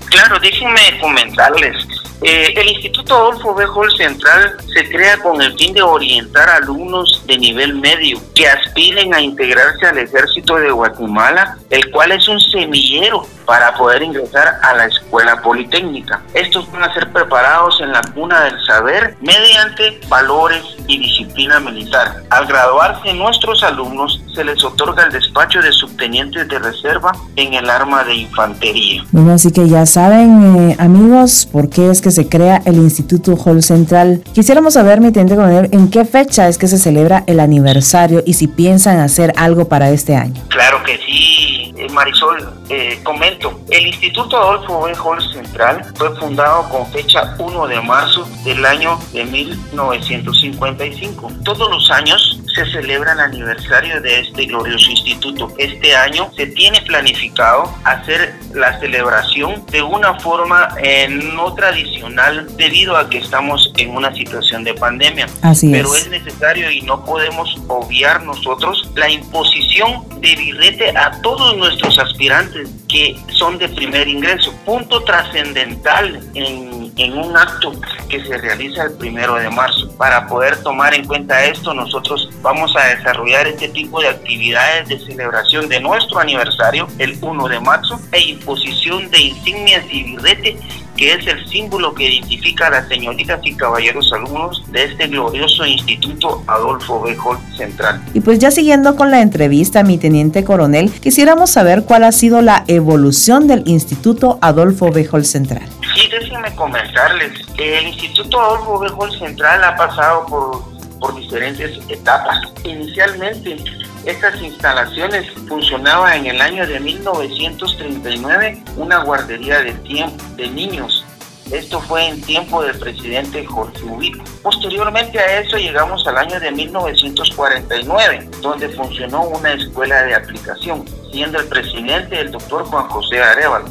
Claro, 0.06 0.38
déjenme 0.40 0.98
comentarles. 1.00 1.76
Eh, 2.22 2.52
el 2.56 2.68
Instituto 2.68 3.14
Adolfo 3.14 3.54
Bejol 3.54 3.90
Central 3.96 4.56
se 4.72 4.88
crea 4.88 5.18
con 5.18 5.40
el 5.40 5.56
fin 5.56 5.72
de 5.72 5.82
orientar 5.82 6.48
alumnos 6.50 7.22
de 7.26 7.38
nivel 7.38 7.76
medio 7.76 8.18
que 8.34 8.48
aspiren 8.48 9.14
a 9.14 9.20
integrarse 9.20 9.86
al 9.86 9.98
ejército 9.98 10.56
de 10.56 10.70
Guatemala, 10.70 11.58
el 11.70 11.90
cual 11.90 12.12
es 12.12 12.26
un 12.26 12.40
semillero 12.40 13.24
para 13.48 13.74
poder 13.74 14.02
ingresar 14.02 14.58
a 14.62 14.74
la 14.74 14.84
escuela 14.84 15.40
politécnica. 15.40 16.20
Estos 16.34 16.70
van 16.70 16.82
a 16.82 16.92
ser 16.92 17.10
preparados 17.12 17.80
en 17.80 17.92
la 17.92 18.02
cuna 18.14 18.44
del 18.44 18.54
saber 18.66 19.16
mediante 19.22 20.00
valores 20.08 20.62
y 20.86 20.98
disciplina 20.98 21.58
militar. 21.58 22.24
Al 22.28 22.46
graduarse 22.46 23.14
nuestros 23.14 23.62
alumnos 23.62 24.22
se 24.34 24.44
les 24.44 24.62
otorga 24.62 25.04
el 25.04 25.12
despacho 25.12 25.62
de 25.62 25.72
subtenientes 25.72 26.46
de 26.46 26.58
reserva 26.58 27.12
en 27.36 27.54
el 27.54 27.70
arma 27.70 28.04
de 28.04 28.16
infantería. 28.16 29.04
Bueno, 29.12 29.32
así 29.32 29.50
que 29.50 29.66
ya 29.66 29.86
saben, 29.86 30.70
eh, 30.70 30.76
amigos, 30.78 31.48
por 31.50 31.70
qué 31.70 31.90
es 31.90 32.02
que 32.02 32.07
se 32.10 32.28
crea 32.28 32.60
el 32.64 32.76
Instituto 32.76 33.36
Hall 33.36 33.62
Central. 33.62 34.22
Quisiéramos 34.32 34.74
saber, 34.74 35.00
mi 35.00 35.12
teniente 35.12 35.36
coronel, 35.36 35.68
en 35.72 35.88
qué 35.90 36.04
fecha 36.04 36.48
es 36.48 36.58
que 36.58 36.66
se 36.68 36.78
celebra 36.78 37.24
el 37.26 37.40
aniversario 37.40 38.22
y 38.24 38.34
si 38.34 38.46
piensan 38.48 38.98
hacer 38.98 39.32
algo 39.36 39.68
para 39.68 39.90
este 39.90 40.16
año. 40.16 40.40
Claro 40.48 40.82
que 40.84 40.98
sí, 40.98 41.74
eh, 41.76 41.88
Marisol, 41.90 42.48
eh, 42.68 43.00
comento, 43.02 43.60
el 43.70 43.86
Instituto 43.86 44.36
Adolfo 44.36 44.82
B. 44.82 44.92
Hall 44.94 45.22
Central 45.32 45.82
fue 45.94 46.14
fundado 46.16 46.68
con 46.68 46.86
fecha 46.88 47.34
1 47.38 47.66
de 47.66 47.80
marzo 47.80 48.28
del 48.44 48.62
año 48.64 48.98
de 49.12 49.24
1955. 49.24 51.32
Todos 51.44 51.70
los 51.70 51.90
años 51.90 52.40
se 52.58 52.72
celebra 52.72 53.12
el 53.12 53.20
aniversario 53.20 54.00
de 54.00 54.20
este 54.20 54.46
glorioso 54.46 54.90
instituto. 54.90 55.52
Este 55.58 55.94
año 55.94 56.30
se 56.36 56.46
tiene 56.48 56.80
planificado 56.82 57.72
hacer 57.84 58.34
la 58.52 58.78
celebración 58.80 59.64
de 59.66 59.82
una 59.82 60.18
forma 60.18 60.68
eh, 60.82 61.08
no 61.08 61.54
tradicional 61.54 62.48
debido 62.56 62.96
a 62.96 63.08
que 63.08 63.18
estamos 63.18 63.72
en 63.76 63.90
una 63.90 64.12
situación 64.14 64.64
de 64.64 64.74
pandemia. 64.74 65.26
Así 65.42 65.70
Pero 65.70 65.94
es 65.94 66.08
necesario 66.08 66.70
y 66.70 66.82
no 66.82 67.04
podemos 67.04 67.56
obviar 67.68 68.24
nosotros 68.24 68.90
la 68.96 69.08
imposición 69.08 70.04
de 70.20 70.34
birrete 70.34 70.96
a 70.96 71.20
todos 71.22 71.56
nuestros 71.56 71.98
aspirantes 71.98 72.68
que 72.88 73.16
son 73.32 73.58
de 73.58 73.68
primer 73.68 74.08
ingreso. 74.08 74.52
Punto 74.64 75.04
trascendental 75.04 76.20
en, 76.34 76.87
en, 76.98 77.16
un 77.16 77.36
acto 77.36 77.72
que 78.08 78.22
se 78.24 78.36
realiza 78.38 78.84
el 78.84 78.92
primero 78.92 79.36
de 79.36 79.48
marzo. 79.50 79.90
Para 79.96 80.26
poder 80.26 80.62
tomar 80.62 80.94
en 80.94 81.06
cuenta 81.06 81.44
esto, 81.44 81.74
nosotros 81.74 82.28
vamos 82.42 82.74
a 82.76 82.96
desarrollar 82.96 83.46
este 83.46 83.68
tipo 83.68 84.00
de 84.00 84.08
actividades 84.08 84.88
de 84.88 84.98
celebración 84.98 85.68
de 85.68 85.80
nuestro 85.80 86.18
aniversario 86.18 86.86
el 86.98 87.18
1 87.20 87.48
de 87.48 87.60
marzo 87.60 88.00
e 88.12 88.20
imposición 88.20 89.10
de 89.10 89.20
insignias 89.20 89.84
y 89.90 90.02
birrete 90.04 90.58
que 90.98 91.14
es 91.14 91.26
el 91.28 91.48
símbolo 91.48 91.94
que 91.94 92.12
identifica 92.12 92.66
a 92.66 92.70
las 92.70 92.88
señoritas 92.88 93.40
y 93.44 93.54
caballeros 93.54 94.12
alumnos 94.12 94.64
de 94.72 94.84
este 94.84 95.06
glorioso 95.06 95.64
Instituto 95.64 96.42
Adolfo 96.48 97.00
B. 97.00 97.16
Central. 97.56 98.02
Y 98.12 98.20
pues 98.20 98.40
ya 98.40 98.50
siguiendo 98.50 98.96
con 98.96 99.12
la 99.12 99.22
entrevista, 99.22 99.84
mi 99.84 99.96
teniente 99.96 100.42
coronel, 100.42 100.90
quisiéramos 100.90 101.50
saber 101.50 101.84
cuál 101.84 102.02
ha 102.02 102.12
sido 102.12 102.42
la 102.42 102.64
evolución 102.66 103.46
del 103.46 103.62
Instituto 103.66 104.38
Adolfo 104.42 104.90
B. 104.90 105.08
Central. 105.22 105.68
Sí, 105.98 106.06
déjenme 106.06 106.54
comentarles. 106.54 107.32
El 107.56 107.88
Instituto 107.88 108.40
Adolfo 108.40 108.78
B. 108.78 109.18
Central 109.18 109.64
ha 109.64 109.74
pasado 109.74 110.26
por, 110.26 110.62
por 111.00 111.16
diferentes 111.16 111.76
etapas. 111.88 112.38
Inicialmente, 112.62 113.56
estas 114.04 114.40
instalaciones 114.40 115.28
funcionaban 115.48 116.18
en 116.20 116.26
el 116.26 116.40
año 116.40 116.64
de 116.68 116.78
1939 116.78 118.62
una 118.76 119.02
guardería 119.02 119.58
de, 119.58 119.72
tiempo, 119.72 120.22
de 120.36 120.48
niños. 120.48 121.04
Esto 121.50 121.80
fue 121.80 122.06
en 122.06 122.20
tiempo 122.22 122.62
del 122.62 122.78
presidente 122.78 123.44
Jorge 123.44 123.82
Ubico. 123.82 124.22
Posteriormente 124.44 125.18
a 125.18 125.40
eso 125.40 125.56
llegamos 125.56 126.06
al 126.06 126.18
año 126.18 126.38
de 126.38 126.52
1949, 126.52 128.30
donde 128.40 128.68
funcionó 128.68 129.22
una 129.24 129.54
escuela 129.54 130.04
de 130.04 130.14
aplicación, 130.14 130.84
siendo 131.10 131.40
el 131.40 131.48
presidente 131.48 132.20
el 132.20 132.30
doctor 132.30 132.66
Juan 132.66 132.88
José 132.88 133.20
Arevalo. 133.20 133.66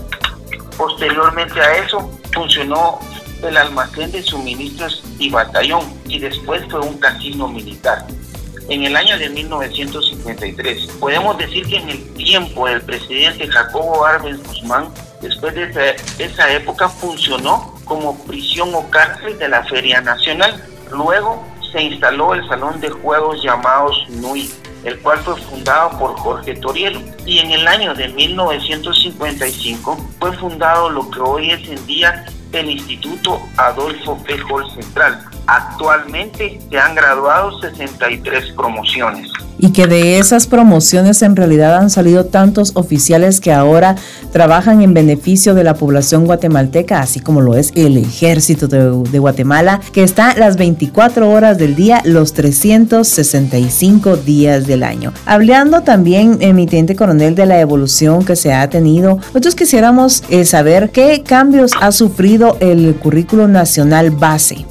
Posteriormente 0.77 1.59
a 1.59 1.77
eso 1.77 2.11
funcionó 2.33 2.99
el 3.43 3.57
almacén 3.57 4.11
de 4.11 4.21
suministros 4.21 5.03
y 5.19 5.29
batallón 5.29 5.81
y 6.07 6.19
después 6.19 6.63
fue 6.69 6.79
un 6.79 6.97
casino 6.97 7.47
militar 7.47 8.05
en 8.69 8.83
el 8.83 8.95
año 8.95 9.17
de 9.17 9.29
1953. 9.29 10.87
Podemos 10.99 11.37
decir 11.37 11.65
que 11.67 11.77
en 11.77 11.89
el 11.89 12.13
tiempo 12.13 12.67
del 12.67 12.81
presidente 12.81 13.47
Jacobo 13.47 14.05
Arbenz 14.05 14.43
Guzmán, 14.45 14.89
después 15.21 15.55
de 15.55 15.95
esa, 16.19 16.51
época, 16.51 16.89
funcionó 16.89 17.73
como 17.85 18.17
prisión 18.25 18.73
o 18.75 18.89
cárcel 18.89 19.37
de 19.39 19.47
la 19.49 19.63
Feria 19.63 20.01
Nacional. 20.01 20.61
Luego 20.91 21.45
se 21.71 21.81
instaló 21.81 22.33
el 22.33 22.47
salón 22.47 22.79
de 22.81 22.89
juegos 22.89 23.41
llamados 23.43 24.05
NUI, 24.09 24.49
el 24.87 24.97
cual 24.99 25.19
fue 25.19 25.35
fundado 25.35 25.97
por 25.99 26.17
Jorge 26.17 26.55
Torielo. 26.55 27.01
Y 27.25 27.39
en 27.39 27.51
el 27.51 27.67
año 27.67 27.93
de 27.93 28.07
1955 28.07 29.97
fue 30.19 30.31
fundado 30.37 30.89
lo 30.89 31.09
que 31.11 31.19
hoy 31.19 31.51
es 31.51 31.67
en 31.67 31.85
día 31.85 32.25
el 32.53 32.71
Instituto 32.71 33.41
Adolfo 33.57 34.17
P. 34.23 34.37
Central, 34.73 35.25
Actualmente 35.47 36.59
se 36.69 36.77
han 36.77 36.93
graduado 36.95 37.59
63 37.61 38.51
promociones 38.51 39.31
y 39.59 39.71
que 39.71 39.87
de 39.87 40.19
esas 40.19 40.47
promociones 40.47 41.21
en 41.21 41.35
realidad 41.35 41.75
han 41.75 41.89
salido 41.89 42.25
tantos 42.25 42.71
oficiales 42.75 43.39
que 43.39 43.53
ahora 43.53 43.95
trabajan 44.31 44.81
en 44.81 44.93
beneficio 44.93 45.55
de 45.55 45.63
la 45.63 45.75
población 45.75 46.25
guatemalteca, 46.25 46.99
así 46.99 47.19
como 47.19 47.41
lo 47.41 47.55
es 47.55 47.71
el 47.75 47.97
ejército 47.97 48.67
de, 48.67 49.19
Guatemala, 49.19 49.81
que 49.93 50.03
está 50.03 50.35
las 50.35 50.57
24 50.57 51.29
horas 51.29 51.57
del 51.57 51.75
día, 51.75 52.01
los 52.05 52.33
365 52.33 54.17
días 54.17 54.67
del 54.67 54.83
año. 54.83 55.11
Hablando 55.25 55.81
también, 55.81 56.37
emitente 56.41 56.95
coronel, 56.95 57.35
de 57.35 57.45
la 57.45 57.59
evolución 57.59 58.23
que 58.23 58.35
se 58.35 58.53
ha 58.53 58.69
tenido, 58.69 59.17
nosotros 59.17 59.55
quisiéramos 59.55 60.23
eh, 60.29 60.45
saber 60.45 60.91
qué 60.91 61.23
cambios 61.23 61.71
ha 61.81 61.91
sufrido 61.91 62.57
el 62.59 62.95
currículo 62.95 63.47
nacional 63.47 64.11
base. 64.11 64.65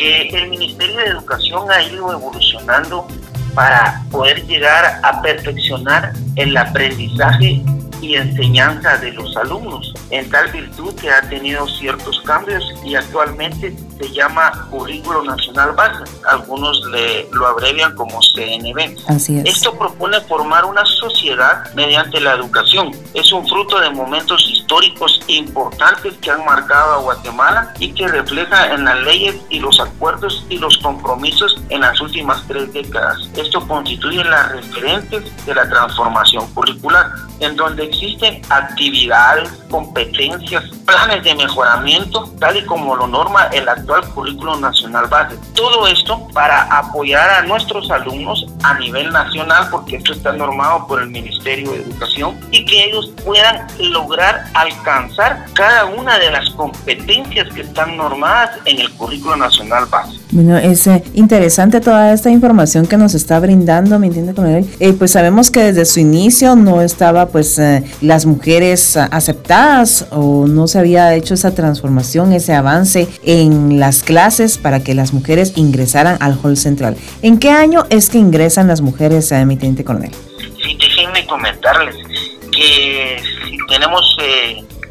Que 0.00 0.28
el 0.30 0.48
Ministerio 0.48 0.96
de 0.96 1.04
Educación 1.08 1.70
ha 1.70 1.82
ido 1.82 2.10
evolucionando 2.10 3.06
para 3.54 4.02
poder 4.10 4.46
llegar 4.46 4.98
a 5.02 5.20
perfeccionar 5.20 6.14
el 6.36 6.56
aprendizaje 6.56 7.62
y 8.00 8.16
enseñanza 8.16 8.96
de 8.98 9.12
los 9.12 9.36
alumnos, 9.36 9.92
en 10.10 10.28
tal 10.30 10.50
virtud 10.50 10.94
que 10.94 11.10
ha 11.10 11.22
tenido 11.28 11.66
ciertos 11.68 12.20
cambios 12.22 12.64
y 12.84 12.94
actualmente 12.94 13.74
se 13.98 14.10
llama 14.12 14.68
Currículo 14.70 15.22
Nacional 15.24 15.72
Base, 15.72 16.04
algunos 16.28 16.82
le, 16.90 17.28
lo 17.32 17.46
abrevian 17.46 17.94
como 17.94 18.18
CNB. 18.34 18.96
Así 19.08 19.38
es. 19.38 19.56
Esto 19.56 19.76
propone 19.76 20.20
formar 20.22 20.64
una 20.64 20.84
sociedad 20.84 21.72
mediante 21.74 22.20
la 22.20 22.34
educación. 22.34 22.90
Es 23.14 23.32
un 23.32 23.46
fruto 23.46 23.78
de 23.80 23.90
momentos 23.90 24.42
históricos 24.50 25.20
importantes 25.26 26.14
que 26.20 26.30
han 26.30 26.44
marcado 26.44 26.94
a 26.94 26.98
Guatemala 26.98 27.74
y 27.78 27.92
que 27.92 28.08
refleja 28.08 28.74
en 28.74 28.84
las 28.84 29.00
leyes 29.02 29.36
y 29.48 29.60
los 29.60 29.78
acuerdos 29.80 30.46
y 30.48 30.58
los 30.58 30.78
compromisos 30.78 31.60
en 31.68 31.82
las 31.82 32.00
últimas 32.00 32.42
tres 32.48 32.72
décadas. 32.72 33.18
Esto 33.36 33.66
constituye 33.66 34.24
las 34.24 34.52
referentes 34.52 35.46
de 35.46 35.54
la 35.54 35.68
transformación 35.68 36.46
curricular, 36.54 37.10
en 37.40 37.56
donde 37.56 37.84
existen 37.84 38.40
actividades, 38.48 39.48
competencias, 39.70 40.64
planes 40.84 41.22
de 41.24 41.34
mejoramiento, 41.34 42.30
tal 42.38 42.56
y 42.56 42.64
como 42.64 42.96
lo 42.96 43.06
norma 43.06 43.48
el 43.52 43.68
actual 43.68 44.06
currículo 44.10 44.56
nacional 44.56 45.06
base. 45.08 45.36
Todo 45.54 45.86
esto 45.86 46.28
para 46.32 46.62
apoyar 46.62 47.28
a 47.30 47.42
nuestros 47.42 47.90
alumnos 47.90 48.46
a 48.62 48.78
nivel 48.78 49.10
nacional, 49.12 49.68
porque 49.70 49.96
esto 49.96 50.12
está 50.12 50.32
normado 50.32 50.86
por 50.86 51.00
el 51.02 51.08
Ministerio 51.08 51.70
de 51.70 51.82
Educación, 51.82 52.38
y 52.50 52.64
que 52.64 52.84
ellos 52.84 53.12
puedan 53.24 53.66
lograr 53.78 54.44
alcanzar 54.54 55.46
cada 55.54 55.86
una 55.86 56.18
de 56.18 56.30
las 56.30 56.50
competencias 56.50 57.48
que 57.54 57.62
están 57.62 57.96
normadas 57.96 58.58
en 58.64 58.80
el 58.80 58.90
currículo 58.92 59.36
nacional 59.36 59.86
base. 59.86 60.18
Bueno, 60.32 60.56
es 60.56 60.86
eh, 60.86 61.02
interesante 61.14 61.80
toda 61.80 62.12
esta 62.12 62.30
información 62.30 62.86
que 62.86 62.96
nos 62.96 63.14
está 63.14 63.40
brindando, 63.40 63.98
¿me 63.98 64.06
entiende 64.06 64.34
con 64.34 64.46
él? 64.46 64.68
Eh, 64.78 64.92
pues 64.92 65.10
sabemos 65.12 65.50
que 65.50 65.64
desde 65.64 65.84
su 65.84 66.00
inicio 66.00 66.54
no 66.54 66.82
estaba 66.82 67.29
pues 67.30 67.58
eh, 67.58 67.84
las 68.00 68.26
mujeres 68.26 68.96
aceptadas 68.96 70.06
o 70.10 70.46
no 70.46 70.66
se 70.66 70.78
había 70.78 71.14
hecho 71.14 71.34
esa 71.34 71.54
transformación, 71.54 72.32
ese 72.32 72.54
avance 72.54 73.08
en 73.24 73.78
las 73.78 74.02
clases 74.02 74.58
para 74.58 74.80
que 74.80 74.94
las 74.94 75.12
mujeres 75.12 75.52
ingresaran 75.56 76.16
al 76.20 76.38
hall 76.42 76.56
central. 76.56 76.96
¿En 77.22 77.38
qué 77.38 77.50
año 77.50 77.84
es 77.90 78.10
que 78.10 78.18
ingresan 78.18 78.68
las 78.68 78.80
mujeres, 78.80 79.32
a 79.32 79.44
mi 79.44 79.56
teniente 79.56 79.84
coronel? 79.84 80.12
Sí, 80.62 80.76
déjenme 80.78 81.26
comentarles 81.26 81.96
que 82.52 83.22
si 83.48 83.56
tenemos 83.68 84.16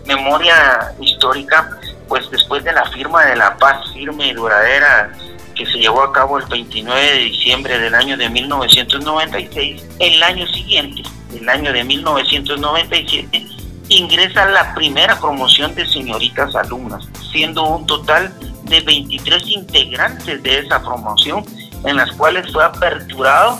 memoria 0.06 0.94
histórica, 1.00 1.80
pues 2.08 2.30
después 2.32 2.64
de 2.64 2.74
la 2.74 2.84
firma 2.92 3.26
de 3.26 3.36
la 3.36 3.56
paz 3.58 3.94
firme 3.94 4.28
y 4.28 4.34
duradera 4.34 5.12
que 5.56 5.66
se 5.66 5.78
llevó 5.78 6.02
a 6.04 6.14
cabo 6.14 6.40
el 6.40 6.46
29 6.48 7.00
de 7.00 7.18
diciembre 7.18 7.80
del 7.80 7.94
año 7.94 8.18
de 8.18 8.30
1996, 8.30 9.86
el 10.00 10.24
año 10.24 10.48
siguiente, 10.48 11.04
el 11.34 11.48
año 11.50 11.74
de 11.74 11.84
1997, 11.84 13.48
ingresa 13.90 14.46
la 14.50 14.74
primera 14.74 15.20
promoción 15.20 15.74
de 15.76 15.88
señoritas 15.88 16.56
alumnas, 16.56 17.08
siendo 17.32 17.64
un 17.64 17.86
total 17.86 18.34
de 18.66 18.82
23 18.82 19.48
integrantes 19.48 20.44
de 20.44 20.60
esa 20.60 20.82
promoción, 20.82 21.44
en 21.86 21.96
las 21.96 22.12
cuales 22.12 22.52
fue 22.52 22.64
aperturado 22.64 23.58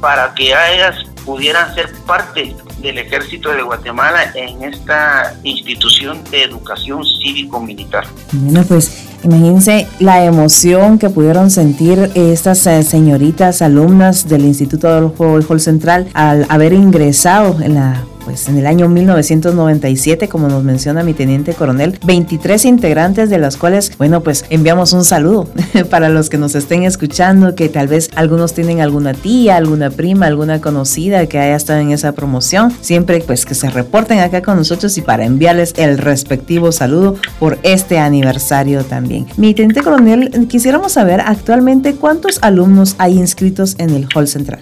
para 0.00 0.34
que 0.34 0.48
ellas 0.48 0.96
pudieran 1.24 1.74
ser 1.74 1.92
parte 2.06 2.54
del 2.78 2.98
ejército 2.98 3.50
de 3.50 3.62
Guatemala 3.62 4.32
en 4.34 4.62
esta 4.62 5.36
institución 5.42 6.22
de 6.30 6.44
educación 6.44 7.04
cívico-militar. 7.04 8.06
Bueno, 8.32 8.64
pues 8.66 9.07
Imagínense 9.24 9.86
la 9.98 10.24
emoción 10.24 10.98
que 10.98 11.10
pudieron 11.10 11.50
sentir 11.50 12.10
estas 12.14 12.66
eh, 12.66 12.82
señoritas 12.82 13.62
alumnas 13.62 14.28
del 14.28 14.44
Instituto 14.44 14.88
Adolfo 14.88 15.38
Hall 15.48 15.60
Central 15.60 16.08
al 16.14 16.46
haber 16.48 16.72
ingresado 16.72 17.60
en 17.60 17.74
la 17.74 18.04
pues 18.28 18.46
en 18.46 18.58
el 18.58 18.66
año 18.66 18.90
1997, 18.90 20.28
como 20.28 20.48
nos 20.48 20.62
menciona 20.62 21.02
mi 21.02 21.14
teniente 21.14 21.54
coronel, 21.54 21.98
23 22.04 22.62
integrantes 22.66 23.30
de 23.30 23.38
las 23.38 23.56
cuales, 23.56 23.96
bueno, 23.96 24.22
pues 24.22 24.44
enviamos 24.50 24.92
un 24.92 25.02
saludo 25.02 25.48
para 25.90 26.10
los 26.10 26.28
que 26.28 26.36
nos 26.36 26.54
estén 26.54 26.82
escuchando, 26.82 27.54
que 27.54 27.70
tal 27.70 27.88
vez 27.88 28.10
algunos 28.16 28.52
tienen 28.52 28.82
alguna 28.82 29.14
tía, 29.14 29.56
alguna 29.56 29.88
prima, 29.88 30.26
alguna 30.26 30.60
conocida 30.60 31.24
que 31.24 31.38
haya 31.38 31.56
estado 31.56 31.80
en 31.80 31.90
esa 31.90 32.12
promoción, 32.12 32.70
siempre 32.82 33.24
pues 33.26 33.46
que 33.46 33.54
se 33.54 33.70
reporten 33.70 34.18
acá 34.18 34.42
con 34.42 34.58
nosotros 34.58 34.98
y 34.98 35.00
para 35.00 35.24
enviarles 35.24 35.72
el 35.78 35.96
respectivo 35.96 36.70
saludo 36.70 37.16
por 37.38 37.58
este 37.62 37.98
aniversario 37.98 38.84
también. 38.84 39.26
Mi 39.38 39.54
teniente 39.54 39.80
coronel, 39.80 40.48
quisiéramos 40.48 40.92
saber 40.92 41.22
actualmente 41.22 41.94
cuántos 41.94 42.40
alumnos 42.42 42.94
hay 42.98 43.16
inscritos 43.16 43.74
en 43.78 43.88
el 43.88 44.06
hall 44.14 44.28
central. 44.28 44.60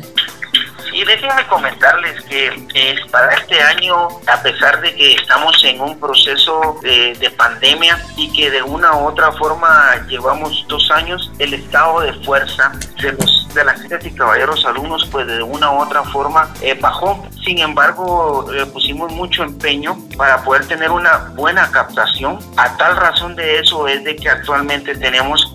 Y 0.97 1.05
déjenme 1.05 1.47
comentarles 1.49 2.25
que 2.25 2.47
es 2.75 3.11
para 3.11 3.35
este 3.35 3.61
año, 3.61 4.09
a 4.27 4.43
pesar 4.43 4.81
de 4.81 4.95
que 4.95 5.13
estamos 5.13 5.63
en 5.63 5.79
un 5.79 6.01
proceso 6.01 6.79
de, 6.83 7.31
pandemia 7.37 8.03
y 8.17 8.33
que 8.33 8.51
de 8.51 8.63
una 8.63 8.97
u 8.97 9.09
otra 9.09 9.31
forma 9.33 9.95
llevamos 10.09 10.65
dos 10.69 10.91
años, 10.91 11.31
el 11.39 11.53
estado 11.53 12.01
de 12.01 12.15
fuerza 12.25 12.73
de 13.03 13.13
los 13.13 13.47
de 13.53 13.65
las 13.65 13.81
y 13.85 14.11
caballeros 14.13 14.65
alumnos, 14.65 15.07
pues 15.11 15.27
de 15.27 15.43
una 15.43 15.71
u 15.71 15.83
otra 15.83 16.03
forma 16.05 16.51
eh, 16.63 16.75
bajó. 16.81 17.27
Sin 17.45 17.59
embargo, 17.59 18.47
le 18.51 18.65
pusimos 18.67 19.13
mucho 19.13 19.43
empeño 19.43 19.99
para 20.17 20.43
poder 20.45 20.67
tener 20.67 20.91
una 20.91 21.31
buena 21.35 21.71
captación. 21.71 22.39
A 22.57 22.75
tal 22.79 22.97
razón 22.97 23.37
de 23.37 23.59
eso 23.59 23.87
es 23.87 24.03
de 24.05 24.17
que 24.17 24.31
actualmente 24.31 24.95
tenemos 24.95 25.55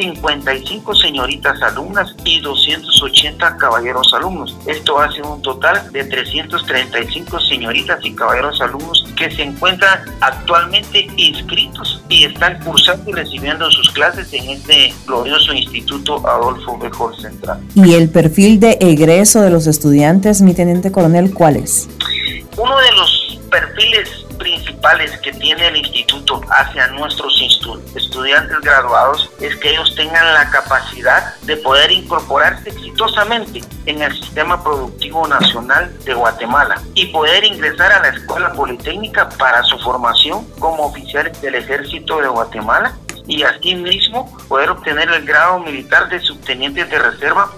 55 0.00 0.94
señoritas 0.94 1.60
alumnas 1.62 2.14
y 2.24 2.40
280 2.40 3.56
caballeros 3.58 4.12
alumnos. 4.14 4.56
Esto 4.66 4.98
hace 4.98 5.20
un 5.20 5.42
total 5.42 5.92
de 5.92 6.04
335 6.04 7.38
señoritas 7.40 7.98
y 8.02 8.14
caballeros 8.14 8.60
alumnos 8.62 9.04
que 9.16 9.30
se 9.30 9.42
encuentran 9.42 10.00
actualmente 10.20 11.06
inscritos 11.16 12.02
y 12.08 12.24
están 12.24 12.58
cursando 12.64 13.10
y 13.10 13.12
recibiendo 13.12 13.70
sus 13.70 13.90
clases 13.90 14.32
en 14.32 14.48
este 14.48 14.94
glorioso 15.06 15.52
Instituto 15.52 16.26
Adolfo 16.26 16.78
Mejor 16.78 17.14
Central. 17.20 17.60
¿Y 17.74 17.92
el 17.92 18.08
perfil 18.08 18.58
de 18.58 18.78
egreso 18.80 19.42
de 19.42 19.50
los 19.50 19.66
estudiantes, 19.66 20.40
mi 20.40 20.54
teniente 20.54 20.90
coronel, 20.90 21.34
cuál 21.34 21.56
es? 21.56 21.90
Uno 22.56 22.78
de 22.78 22.92
los 22.92 23.38
perfiles 23.50 24.19
principales 24.80 25.18
que 25.20 25.32
tiene 25.32 25.68
el 25.68 25.76
instituto 25.76 26.40
hacia 26.48 26.86
nuestros 26.88 27.38
estudiantes 27.94 28.60
graduados 28.60 29.30
es 29.40 29.54
que 29.56 29.70
ellos 29.72 29.94
tengan 29.94 30.32
la 30.32 30.48
capacidad 30.50 31.34
de 31.42 31.56
poder 31.58 31.92
incorporarse 31.92 32.70
exitosamente 32.70 33.60
en 33.84 34.00
el 34.00 34.12
sistema 34.12 34.62
productivo 34.62 35.28
nacional 35.28 35.94
de 36.04 36.14
Guatemala 36.14 36.80
y 36.94 37.06
poder 37.06 37.44
ingresar 37.44 37.92
a 37.92 38.00
la 38.00 38.08
escuela 38.08 38.52
politécnica 38.52 39.28
para 39.28 39.62
su 39.64 39.78
formación 39.78 40.46
como 40.58 40.86
oficiales 40.86 41.40
del 41.42 41.56
ejército 41.56 42.20
de 42.20 42.28
Guatemala 42.28 42.96
y 43.26 43.42
asimismo 43.42 44.34
poder 44.48 44.70
obtener 44.70 45.10
el 45.10 45.24
grado 45.26 45.58
militar 45.60 46.08
de 46.08 46.20
subteniente 46.20 46.84
de 46.86 46.98
reserva 46.98 47.50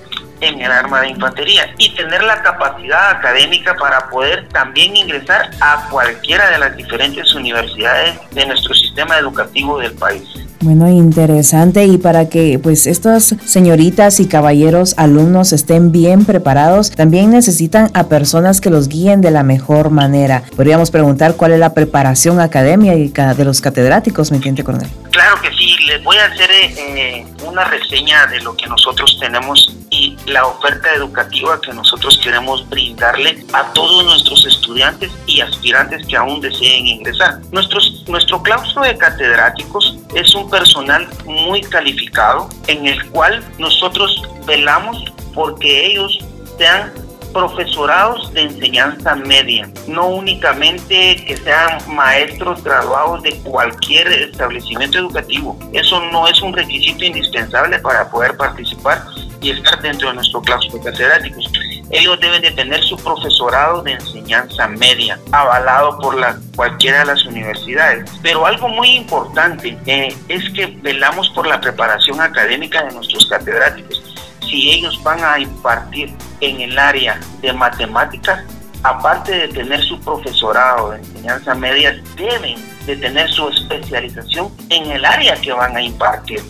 en 0.42 0.60
el 0.60 0.70
arma 0.70 1.00
de 1.00 1.08
infantería 1.08 1.74
y 1.78 1.94
tener 1.94 2.22
la 2.22 2.42
capacidad 2.42 3.10
académica 3.10 3.74
para 3.76 4.10
poder 4.10 4.48
también 4.48 4.96
ingresar 4.96 5.50
a 5.60 5.88
cualquiera 5.88 6.50
de 6.50 6.58
las 6.58 6.76
diferentes 6.76 7.34
universidades 7.34 8.18
de 8.32 8.46
nuestro 8.46 8.74
sistema 8.74 9.18
educativo 9.18 9.78
del 9.78 9.92
país. 9.92 10.22
Bueno, 10.62 10.88
interesante 10.88 11.86
y 11.86 11.98
para 11.98 12.28
que 12.28 12.60
pues 12.62 12.86
estas 12.86 13.34
señoritas 13.44 14.20
y 14.20 14.28
caballeros 14.28 14.94
alumnos 14.96 15.52
estén 15.52 15.90
bien 15.90 16.24
preparados, 16.24 16.92
también 16.92 17.30
necesitan 17.30 17.90
a 17.94 18.04
personas 18.04 18.60
que 18.60 18.70
los 18.70 18.88
guíen 18.88 19.20
de 19.20 19.32
la 19.32 19.42
mejor 19.42 19.90
manera. 19.90 20.44
Podríamos 20.54 20.92
preguntar 20.92 21.34
cuál 21.34 21.50
es 21.50 21.58
la 21.58 21.74
preparación 21.74 22.38
académica 22.38 23.34
de 23.34 23.44
los 23.44 23.60
catedráticos, 23.60 24.30
mi 24.30 24.38
teniente 24.38 24.62
coronel. 24.62 24.88
Claro 25.10 25.40
que 25.42 25.50
sí, 25.50 25.74
les 25.86 26.02
voy 26.04 26.16
a 26.16 26.26
hacer 26.26 26.50
eh, 26.52 27.26
una 27.44 27.64
reseña 27.64 28.26
de 28.26 28.40
lo 28.40 28.56
que 28.56 28.66
nosotros 28.66 29.18
tenemos 29.20 29.76
y 29.90 30.16
la 30.26 30.46
oferta 30.46 30.92
educativa 30.94 31.60
que 31.60 31.72
nosotros 31.72 32.18
queremos 32.22 32.68
brindarle 32.68 33.44
a 33.52 33.72
todos 33.72 34.04
nuestros 34.04 34.46
estudiantes 34.46 35.10
y 35.26 35.40
aspirantes 35.40 36.06
que 36.06 36.16
aún 36.16 36.40
deseen 36.40 36.86
ingresar. 36.86 37.40
Nuestros, 37.50 38.04
nuestro 38.08 38.42
claustro 38.42 38.82
de 38.82 38.96
catedráticos 38.96 39.96
es 40.14 40.34
un 40.34 40.48
personal 40.50 41.08
muy 41.24 41.60
calificado 41.60 42.48
en 42.68 42.86
el 42.86 43.10
cual 43.10 43.44
nosotros 43.58 44.22
velamos 44.46 45.04
porque 45.34 45.86
ellos 45.86 46.18
sean 46.58 46.92
profesorados 47.32 48.32
de 48.32 48.42
enseñanza 48.42 49.14
media, 49.14 49.68
no 49.86 50.08
únicamente 50.08 51.16
que 51.26 51.36
sean 51.36 51.78
maestros 51.94 52.62
graduados 52.62 53.22
de 53.22 53.34
cualquier 53.42 54.08
establecimiento 54.08 54.98
educativo. 54.98 55.58
Eso 55.72 56.00
no 56.12 56.28
es 56.28 56.40
un 56.42 56.52
requisito 56.52 57.04
indispensable 57.04 57.78
para 57.78 58.10
poder 58.10 58.36
participar 58.36 59.02
y 59.40 59.50
estar 59.50 59.80
dentro 59.82 60.08
de 60.08 60.14
nuestro 60.14 60.40
claustro 60.42 60.80
catedráticos. 60.80 61.50
Ellos 61.90 62.18
deben 62.20 62.40
de 62.40 62.52
tener 62.52 62.82
su 62.84 62.96
profesorado 62.96 63.82
de 63.82 63.92
enseñanza 63.92 64.66
media, 64.68 65.18
avalado 65.32 65.98
por 65.98 66.18
la, 66.18 66.38
cualquiera 66.56 67.00
de 67.00 67.06
las 67.06 67.24
universidades. 67.26 68.10
Pero 68.22 68.46
algo 68.46 68.68
muy 68.68 68.90
importante 68.90 69.76
eh, 69.86 70.14
es 70.28 70.48
que 70.50 70.66
velamos 70.66 71.28
por 71.30 71.46
la 71.46 71.60
preparación 71.60 72.20
académica 72.20 72.84
de 72.84 72.94
nuestros 72.94 73.26
catedráticos 73.26 74.11
si 74.42 74.70
ellos 74.72 75.00
van 75.02 75.22
a 75.24 75.38
impartir 75.38 76.14
en 76.40 76.60
el 76.60 76.78
área 76.78 77.18
de 77.40 77.52
matemáticas, 77.52 78.44
aparte 78.82 79.32
de 79.32 79.48
tener 79.48 79.82
su 79.82 79.98
profesorado 80.00 80.90
de 80.90 80.98
enseñanza 80.98 81.54
media, 81.54 82.00
deben 82.16 82.56
de 82.86 82.96
tener 82.96 83.30
su 83.30 83.48
especialización 83.48 84.50
en 84.68 84.90
el 84.90 85.04
área 85.04 85.36
que 85.36 85.52
van 85.52 85.76
a 85.76 85.82
impartir. 85.82 86.42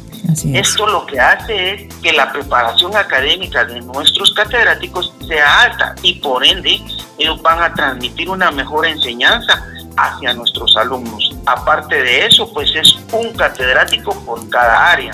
Esto 0.55 0.87
lo 0.87 1.05
que 1.07 1.21
hace 1.21 1.75
es 1.75 1.95
que 1.97 2.13
la 2.13 2.33
preparación 2.33 2.97
académica 2.97 3.65
de 3.65 3.81
nuestros 3.81 4.33
catedráticos 4.33 5.13
sea 5.27 5.63
alta 5.63 5.95
y 6.03 6.15
por 6.15 6.45
ende 6.45 6.81
ellos 7.19 7.43
van 7.43 7.63
a 7.63 7.75
transmitir 7.75 8.31
una 8.31 8.51
mejor 8.51 8.87
enseñanza 8.87 9.65
hacia 9.97 10.33
nuestros 10.33 10.77
alumnos. 10.77 11.37
Aparte 11.47 12.03
de 12.03 12.27
eso, 12.27 12.51
pues 12.53 12.71
es 12.75 12.97
un 13.13 13.33
catedrático 13.35 14.15
por 14.25 14.49
cada 14.49 14.93
área. 14.93 15.13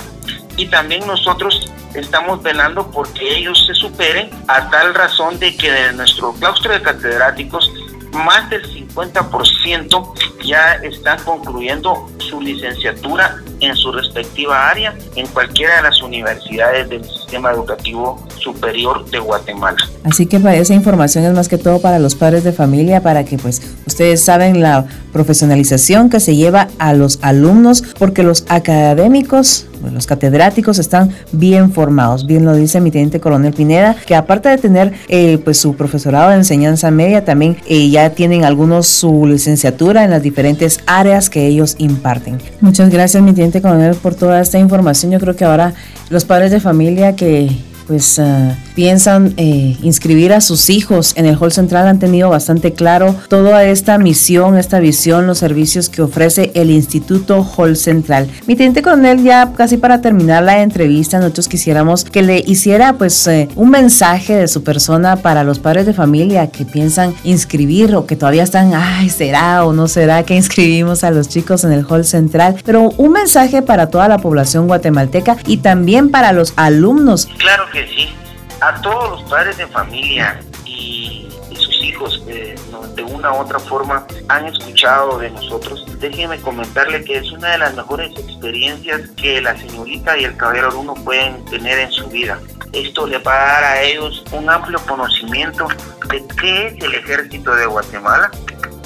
Y 0.59 0.67
también 0.67 1.07
nosotros 1.07 1.71
estamos 1.93 2.43
velando 2.43 2.91
porque 2.91 3.37
ellos 3.37 3.65
se 3.65 3.73
superen 3.73 4.29
a 4.49 4.69
tal 4.69 4.93
razón 4.93 5.39
de 5.39 5.55
que 5.55 5.71
de 5.71 5.93
nuestro 5.93 6.33
claustro 6.33 6.73
de 6.73 6.81
catedráticos 6.81 7.71
más 8.11 8.49
del 8.49 8.61
50% 8.69 10.13
ya 10.43 10.73
están 10.83 11.17
concluyendo 11.23 12.09
su 12.17 12.41
licenciatura 12.41 13.41
en 13.59 13.75
su 13.75 13.91
respectiva 13.91 14.69
área 14.69 14.95
en 15.15 15.27
cualquiera 15.27 15.77
de 15.77 15.83
las 15.83 16.01
universidades 16.01 16.89
del 16.89 17.03
sistema 17.03 17.51
educativo 17.51 18.25
superior 18.37 19.09
de 19.09 19.19
Guatemala. 19.19 19.77
Así 20.03 20.25
que 20.25 20.37
esa 20.37 20.73
información 20.73 21.25
es 21.25 21.33
más 21.33 21.47
que 21.47 21.57
todo 21.57 21.81
para 21.81 21.99
los 21.99 22.15
padres 22.15 22.43
de 22.43 22.51
familia, 22.51 23.01
para 23.01 23.23
que 23.25 23.37
pues 23.37 23.61
ustedes 23.85 24.23
saben 24.23 24.61
la 24.61 24.85
profesionalización 25.11 26.09
que 26.09 26.19
se 26.19 26.35
lleva 26.35 26.67
a 26.79 26.93
los 26.93 27.19
alumnos, 27.21 27.83
porque 27.97 28.23
los 28.23 28.45
académicos 28.49 29.65
los 29.93 30.05
catedráticos 30.05 30.77
están 30.77 31.11
bien 31.31 31.71
formados, 31.71 32.25
bien 32.25 32.45
lo 32.45 32.55
dice 32.55 32.81
mi 32.81 32.91
teniente 32.91 33.19
coronel 33.19 33.53
Pineda, 33.53 33.95
que 34.05 34.15
aparte 34.15 34.49
de 34.49 34.57
tener 34.57 34.93
eh, 35.07 35.39
pues 35.43 35.57
su 35.57 35.75
profesorado 35.75 36.29
de 36.29 36.35
enseñanza 36.35 36.91
media, 36.91 37.23
también 37.23 37.57
eh, 37.67 37.89
ya 37.89 38.09
tienen 38.11 38.43
algunos 38.43 38.87
su 38.87 39.25
licenciatura 39.25 40.03
en 40.03 40.11
las 40.11 40.21
diferentes 40.21 40.79
áreas 40.85 41.29
que 41.29 41.47
ellos 41.47 41.75
imparten. 41.77 42.39
Muchas 42.61 42.89
gracias 42.89 43.23
mi 43.23 43.31
teniente 43.31 43.48
coronel 43.61 43.95
por 43.95 44.15
toda 44.15 44.39
esta 44.39 44.59
información. 44.59 45.11
Yo 45.11 45.19
creo 45.19 45.35
que 45.35 45.45
ahora 45.45 45.73
los 46.09 46.25
padres 46.25 46.51
de 46.51 46.59
familia 46.59 47.15
que 47.15 47.49
pues 47.89 48.19
ah, 48.19 48.55
piensan 48.75 49.33
eh, 49.37 49.75
inscribir 49.81 50.31
a 50.31 50.41
sus 50.41 50.69
hijos 50.69 51.13
en 51.17 51.25
el 51.25 51.35
Hall 51.35 51.51
Central 51.51 51.87
han 51.87 51.97
tenido 51.97 52.29
bastante 52.29 52.73
claro 52.73 53.15
toda 53.29 53.63
esta 53.63 53.97
misión, 53.97 54.59
esta 54.59 54.79
visión, 54.79 55.25
los 55.25 55.39
servicios 55.39 55.89
que 55.89 56.03
ofrece 56.03 56.51
el 56.53 56.69
Instituto 56.69 57.43
Hall 57.43 57.75
Central. 57.75 58.29
Mi 58.45 58.55
teniente 58.55 58.83
coronel, 58.83 59.23
ya 59.23 59.53
casi 59.57 59.77
para 59.77 60.01
terminar 60.01 60.43
la 60.43 60.61
entrevista, 60.61 61.17
nosotros 61.17 61.47
quisiéramos 61.47 62.03
que 62.03 62.21
le 62.21 62.43
hiciera 62.45 62.93
pues 62.93 63.25
eh, 63.25 63.49
un 63.55 63.71
mensaje 63.71 64.35
de 64.35 64.47
su 64.47 64.63
persona 64.63 65.15
para 65.15 65.43
los 65.43 65.57
padres 65.57 65.87
de 65.87 65.93
familia 65.93 66.51
que 66.51 66.65
piensan 66.65 67.15
inscribir 67.23 67.95
o 67.95 68.05
que 68.05 68.15
todavía 68.15 68.43
están, 68.43 68.71
ay, 68.75 69.09
será 69.09 69.65
o 69.65 69.73
no 69.73 69.87
será 69.87 70.21
que 70.21 70.35
inscribimos 70.35 71.03
a 71.03 71.09
los 71.09 71.27
chicos 71.27 71.63
en 71.63 71.71
el 71.71 71.83
Hall 71.89 72.05
Central, 72.05 72.57
pero 72.63 72.91
un 72.97 73.13
mensaje 73.13 73.63
para 73.63 73.89
toda 73.89 74.07
la 74.07 74.19
población 74.19 74.67
guatemalteca 74.67 75.37
y 75.47 75.57
también 75.57 76.11
para 76.11 76.33
los 76.33 76.53
alumnos. 76.55 77.27
Claro 77.39 77.63
que 77.73 77.78
sí. 77.87 78.13
A 78.61 78.81
todos 78.81 79.21
los 79.21 79.29
padres 79.29 79.57
de 79.57 79.67
familia 79.67 80.39
y, 80.65 81.27
sus 81.55 81.83
hijos 81.83 82.21
que 82.25 82.55
de 82.95 83.03
una 83.03 83.33
u 83.33 83.37
otra 83.37 83.59
forma 83.59 84.05
han 84.27 84.45
escuchado 84.47 85.17
de 85.17 85.29
nosotros, 85.29 85.85
déjenme 85.99 86.39
comentarle 86.39 87.03
que 87.03 87.17
es 87.17 87.31
una 87.31 87.51
de 87.51 87.57
las 87.57 87.75
mejores 87.75 88.11
experiencias 88.17 89.01
que 89.17 89.41
la 89.41 89.57
señorita 89.57 90.17
y 90.17 90.25
el 90.25 90.37
caballero 90.37 90.79
uno 90.79 90.93
pueden 90.93 91.43
tener 91.45 91.79
en 91.79 91.91
su 91.91 92.07
vida. 92.07 92.39
Esto 92.71 93.07
le 93.07 93.17
va 93.17 93.33
a 93.33 93.51
dar 93.53 93.63
a 93.63 93.81
ellos 93.81 94.23
un 94.31 94.49
amplio 94.49 94.79
conocimiento 94.87 95.67
de 96.09 96.23
qué 96.39 96.67
es 96.67 96.83
el 96.83 96.93
ejército 96.95 97.55
de 97.55 97.65
Guatemala, 97.65 98.29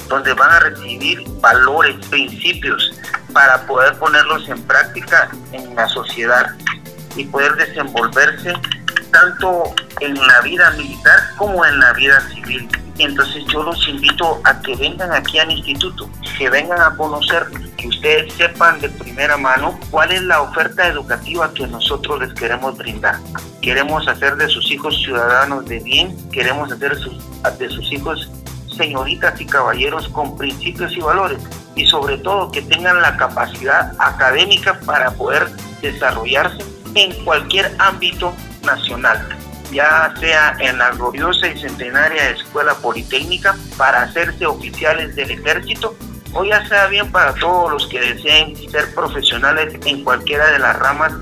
donde 0.08 0.32
van 0.34 0.50
a 0.50 0.60
recibir 0.60 1.22
valores, 1.40 1.94
principios 2.06 2.92
para 3.32 3.66
poder 3.66 3.98
ponerlos 3.98 4.48
en 4.48 4.62
práctica 4.62 5.28
en 5.52 5.74
la 5.74 5.88
sociedad 5.88 6.46
y 7.16 7.24
poder 7.26 7.54
desenvolverse 7.56 8.54
tanto 9.14 9.74
en 10.00 10.14
la 10.14 10.40
vida 10.42 10.70
militar 10.72 11.18
como 11.36 11.64
en 11.64 11.78
la 11.78 11.92
vida 11.92 12.20
civil. 12.34 12.68
Entonces 12.98 13.44
yo 13.52 13.62
los 13.62 13.88
invito 13.88 14.40
a 14.44 14.60
que 14.60 14.74
vengan 14.76 15.12
aquí 15.12 15.38
al 15.38 15.50
instituto, 15.50 16.08
que 16.36 16.50
vengan 16.50 16.80
a 16.80 16.96
conocer, 16.96 17.46
que 17.76 17.88
ustedes 17.88 18.32
sepan 18.34 18.80
de 18.80 18.88
primera 18.88 19.36
mano 19.36 19.78
cuál 19.90 20.12
es 20.12 20.22
la 20.22 20.42
oferta 20.42 20.88
educativa 20.88 21.52
que 21.54 21.66
nosotros 21.66 22.20
les 22.20 22.34
queremos 22.34 22.76
brindar. 22.76 23.18
Queremos 23.62 24.06
hacer 24.06 24.36
de 24.36 24.48
sus 24.48 24.70
hijos 24.70 24.96
ciudadanos 25.02 25.64
de 25.66 25.78
bien, 25.80 26.16
queremos 26.30 26.70
hacer 26.70 26.96
de 26.96 27.68
sus 27.68 27.92
hijos 27.92 28.30
señoritas 28.76 29.40
y 29.40 29.46
caballeros 29.46 30.08
con 30.08 30.36
principios 30.36 30.92
y 30.96 31.00
valores 31.00 31.38
y 31.76 31.86
sobre 31.86 32.18
todo 32.18 32.50
que 32.50 32.62
tengan 32.62 33.00
la 33.00 33.16
capacidad 33.16 33.92
académica 33.98 34.78
para 34.80 35.12
poder 35.12 35.48
desarrollarse 35.80 36.64
en 36.94 37.12
cualquier 37.24 37.74
ámbito 37.78 38.34
nacional, 38.64 39.28
ya 39.72 40.12
sea 40.18 40.56
en 40.60 40.78
la 40.78 40.90
gloriosa 40.90 41.48
y 41.48 41.58
centenaria 41.58 42.30
Escuela 42.30 42.74
Politécnica 42.74 43.56
para 43.76 44.02
hacerse 44.02 44.46
oficiales 44.46 45.14
del 45.16 45.30
ejército 45.30 45.96
o 46.34 46.44
ya 46.44 46.66
sea 46.68 46.86
bien 46.88 47.10
para 47.12 47.32
todos 47.34 47.70
los 47.70 47.86
que 47.86 48.00
deseen 48.00 48.56
ser 48.70 48.92
profesionales 48.94 49.74
en 49.84 50.02
cualquiera 50.04 50.50
de 50.50 50.58
las 50.58 50.76
ramas 50.78 51.12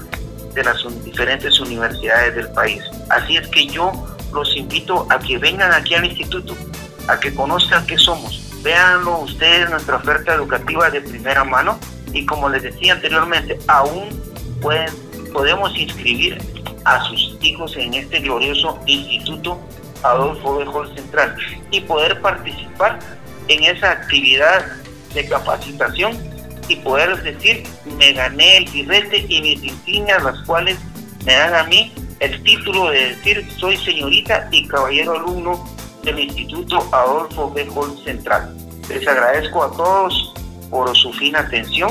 de 0.54 0.64
las 0.64 0.76
diferentes 1.04 1.58
universidades 1.60 2.34
del 2.34 2.50
país. 2.52 2.82
Así 3.10 3.36
es 3.36 3.46
que 3.48 3.66
yo 3.66 3.92
los 4.32 4.56
invito 4.56 5.06
a 5.10 5.18
que 5.18 5.38
vengan 5.38 5.72
aquí 5.72 5.94
al 5.94 6.04
instituto, 6.04 6.54
a 7.08 7.18
que 7.18 7.34
conozcan 7.34 7.86
qué 7.86 7.96
somos. 7.98 8.50
Véanlo 8.62 9.18
ustedes, 9.18 9.68
nuestra 9.70 9.96
oferta 9.96 10.34
educativa 10.34 10.88
de 10.90 11.00
primera 11.00 11.44
mano 11.44 11.78
y 12.12 12.24
como 12.26 12.48
les 12.48 12.62
decía 12.62 12.94
anteriormente, 12.94 13.58
aún 13.68 14.08
pueden, 14.60 14.90
podemos 15.32 15.76
inscribir 15.78 16.38
a 16.84 17.04
sus 17.04 17.38
hijos 17.40 17.76
en 17.76 17.94
este 17.94 18.20
glorioso 18.20 18.78
instituto 18.86 19.58
Adolfo 20.02 20.58
Hall 20.58 20.94
Central 20.94 21.36
y 21.70 21.80
poder 21.80 22.20
participar 22.20 22.98
en 23.48 23.64
esa 23.64 23.92
actividad 23.92 24.64
de 25.14 25.28
capacitación 25.28 26.12
y 26.68 26.76
poder 26.76 27.22
decir, 27.22 27.64
me 27.98 28.12
gané 28.12 28.58
el 28.58 28.64
birrete 28.70 29.26
y 29.28 29.42
mis 29.42 29.62
insignias, 29.62 30.22
las 30.22 30.38
cuales 30.46 30.78
me 31.24 31.34
dan 31.34 31.54
a 31.54 31.64
mí 31.64 31.92
el 32.20 32.42
título 32.42 32.90
de 32.90 33.08
decir, 33.08 33.46
soy 33.58 33.76
señorita 33.76 34.48
y 34.50 34.66
caballero 34.68 35.12
alumno 35.12 35.64
del 36.02 36.20
Instituto 36.20 36.88
Adolfo 36.92 37.50
B. 37.50 37.68
Hall 37.74 37.98
Central. 38.04 38.56
Les 38.88 39.06
agradezco 39.06 39.64
a 39.64 39.70
todos 39.72 40.34
por 40.70 40.96
su 40.96 41.12
fina 41.12 41.40
atención 41.40 41.90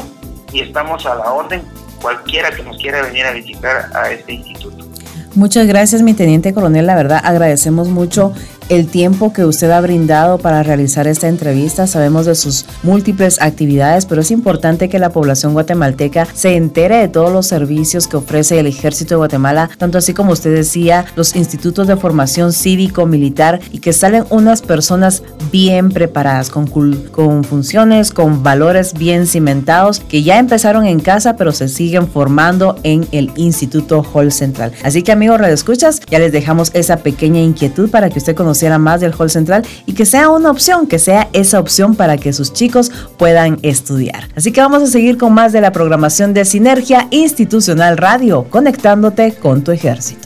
y 0.52 0.62
estamos 0.62 1.06
a 1.06 1.16
la 1.16 1.32
orden 1.32 1.64
cualquiera 2.02 2.52
que 2.52 2.64
nos 2.64 2.78
quiera 2.78 3.02
venir 3.04 3.26
a 3.26 3.32
visitar 3.32 3.90
a 3.96 4.12
este 4.12 4.34
instituto. 4.34 4.88
Muchas 5.34 5.66
gracias, 5.66 6.02
mi 6.02 6.14
teniente 6.14 6.54
coronel. 6.54 6.86
La 6.86 6.96
verdad, 6.96 7.22
agradecemos 7.24 7.88
mucho 7.88 8.34
el 8.72 8.88
tiempo 8.88 9.34
que 9.34 9.44
usted 9.44 9.70
ha 9.70 9.82
brindado 9.82 10.38
para 10.38 10.64
realizar 10.64 11.06
esta 11.06 11.28
entrevista. 11.28 11.88
Sabemos 11.88 12.26
de 12.26 12.36
sus 12.36 12.66
múltiples 12.84 13.42
actividades, 13.42 14.06
pero 14.06 14.22
es 14.22 14.32
importante 14.32 14.88
que 14.88 14.98
la 14.98 15.10
población 15.10 15.52
guatemalteca 15.52 16.26
se 16.34 16.56
entere 16.56 16.96
de 16.96 17.10
todos 17.10 17.34
los 17.34 17.48
servicios 17.48 18.08
que 18.08 18.16
ofrece 18.16 18.60
el 18.60 18.68
Ejército 18.68 19.16
de 19.16 19.18
Guatemala, 19.18 19.70
tanto 19.78 19.98
así 19.98 20.14
como 20.14 20.32
usted 20.32 20.56
decía, 20.56 21.06
los 21.18 21.36
institutos 21.36 21.86
de 21.86 21.98
formación 21.98 22.54
cívico-militar 22.54 23.60
y 23.74 23.80
que 23.80 23.92
salen 23.92 24.24
unas 24.30 24.62
personas 24.62 25.22
bien 25.52 25.90
preparadas, 25.90 26.50
con, 26.50 26.66
con 26.68 27.44
funciones, 27.44 28.12
con 28.12 28.42
valores 28.42 28.94
bien 28.94 29.28
cimentados, 29.28 30.00
que 30.00 30.24
ya 30.24 30.40
empezaron 30.40 30.86
en 30.86 31.02
casa, 31.02 31.36
pero 31.36 31.52
se 31.52 31.68
siguen 31.68 32.08
formando 32.08 32.78
en 32.84 33.06
el 33.12 33.34
Instituto 33.36 34.02
Hall 34.14 34.32
Central. 34.32 34.72
Así 34.82 35.04
que 35.04 35.12
amigos 35.12 35.42
Escuchas, 35.42 36.00
ya 36.10 36.20
les 36.20 36.32
dejamos 36.32 36.72
esa 36.74 36.98
pequeña 36.98 37.42
inquietud 37.42 37.90
para 37.90 38.10
que 38.10 38.20
usted 38.20 38.36
conociera 38.62 38.78
más 38.78 39.02
del 39.02 39.14
Hall 39.18 39.30
Central 39.32 39.64
y 39.88 39.94
que 39.94 40.06
sea 40.06 40.30
una 40.30 40.52
opción, 40.52 40.86
que 40.86 41.00
sea 41.00 41.30
esa 41.34 41.60
opción 41.60 41.96
para 41.96 42.18
que 42.18 42.32
sus 42.32 42.54
chicos 42.54 42.92
puedan 43.18 43.58
estudiar. 43.64 44.30
Así 44.36 44.52
que 44.52 44.62
vamos 44.62 44.84
a 44.84 44.88
seguir 44.88 45.18
con 45.18 45.34
más 45.34 45.52
de 45.52 45.62
la 45.62 45.72
programación 45.72 46.34
de 46.36 46.46
Sinergia 46.46 47.08
Institucional 47.10 47.98
Radio, 47.98 48.46
conectándote 48.50 49.34
con 49.34 49.64
tu 49.64 49.72
ejército. 49.72 50.21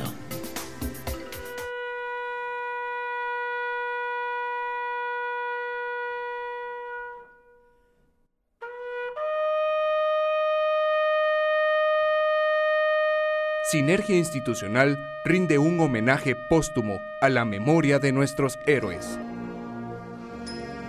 Sinergia 13.68 14.16
Institucional 14.16 15.00
rinde 15.24 15.58
un 15.58 15.80
homenaje 15.80 16.36
póstumo 16.36 17.02
a 17.20 17.30
la 17.30 17.46
memoria 17.46 17.98
de 17.98 18.12
nuestros 18.12 18.60
héroes. 18.68 19.18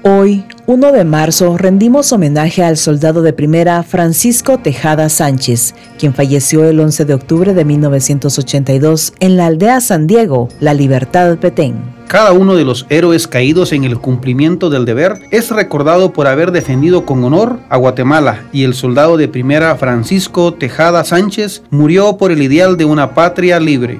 Hoy, 0.03 0.45
1 0.67 0.93
de 0.93 1.05
marzo, 1.05 1.57
rendimos 1.57 2.13
homenaje 2.13 2.63
al 2.63 2.77
soldado 2.77 3.23
de 3.23 3.33
primera 3.33 3.83
Francisco 3.83 4.59
Tejada 4.59 5.09
Sánchez, 5.09 5.75
quien 5.99 6.13
falleció 6.13 6.67
el 6.67 6.79
11 6.79 7.07
de 7.07 7.15
octubre 7.15 7.55
de 7.55 7.65
1982 7.65 9.15
en 9.21 9.39
la 9.39 9.47
aldea 9.47 9.81
San 9.81 10.07
Diego, 10.07 10.51
La 10.61 10.75
Libertad 10.75 11.39
Petén. 11.39 11.96
Cada 12.09 12.33
uno 12.33 12.55
de 12.55 12.65
los 12.65 12.87
héroes 12.89 13.27
caídos 13.27 13.73
en 13.73 13.83
el 13.83 13.99
cumplimiento 13.99 14.71
del 14.71 14.85
deber 14.85 15.19
es 15.33 15.51
recordado 15.51 16.13
por 16.13 16.29
haber 16.29 16.53
defendido 16.53 17.05
con 17.05 17.25
honor 17.25 17.59
a 17.69 17.77
Guatemala 17.77 18.45
y 18.53 18.63
el 18.63 18.75
soldado 18.75 19.17
de 19.17 19.27
primera 19.27 19.75
Francisco 19.75 20.55
Tejada 20.55 21.03
Sánchez 21.03 21.65
murió 21.71 22.17
por 22.17 22.31
el 22.31 22.43
ideal 22.43 22.77
de 22.77 22.85
una 22.85 23.13
patria 23.13 23.59
libre. 23.59 23.99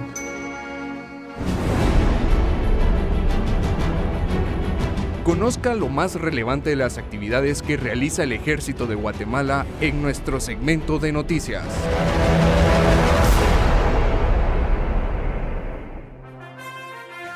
Conozca 5.25 5.75
lo 5.75 5.89
más 5.89 6.15
relevante 6.15 6.71
de 6.71 6.77
las 6.77 6.99
actividades 6.99 7.61
que 7.61 7.77
realiza 7.77 8.23
el 8.23 8.31
Ejército 8.31 8.87
de 8.87 8.95
Guatemala 8.95 9.67
en 9.81 10.01
nuestro 10.01 10.39
segmento 10.39 11.01
de 11.01 11.11
noticias. 11.11 11.65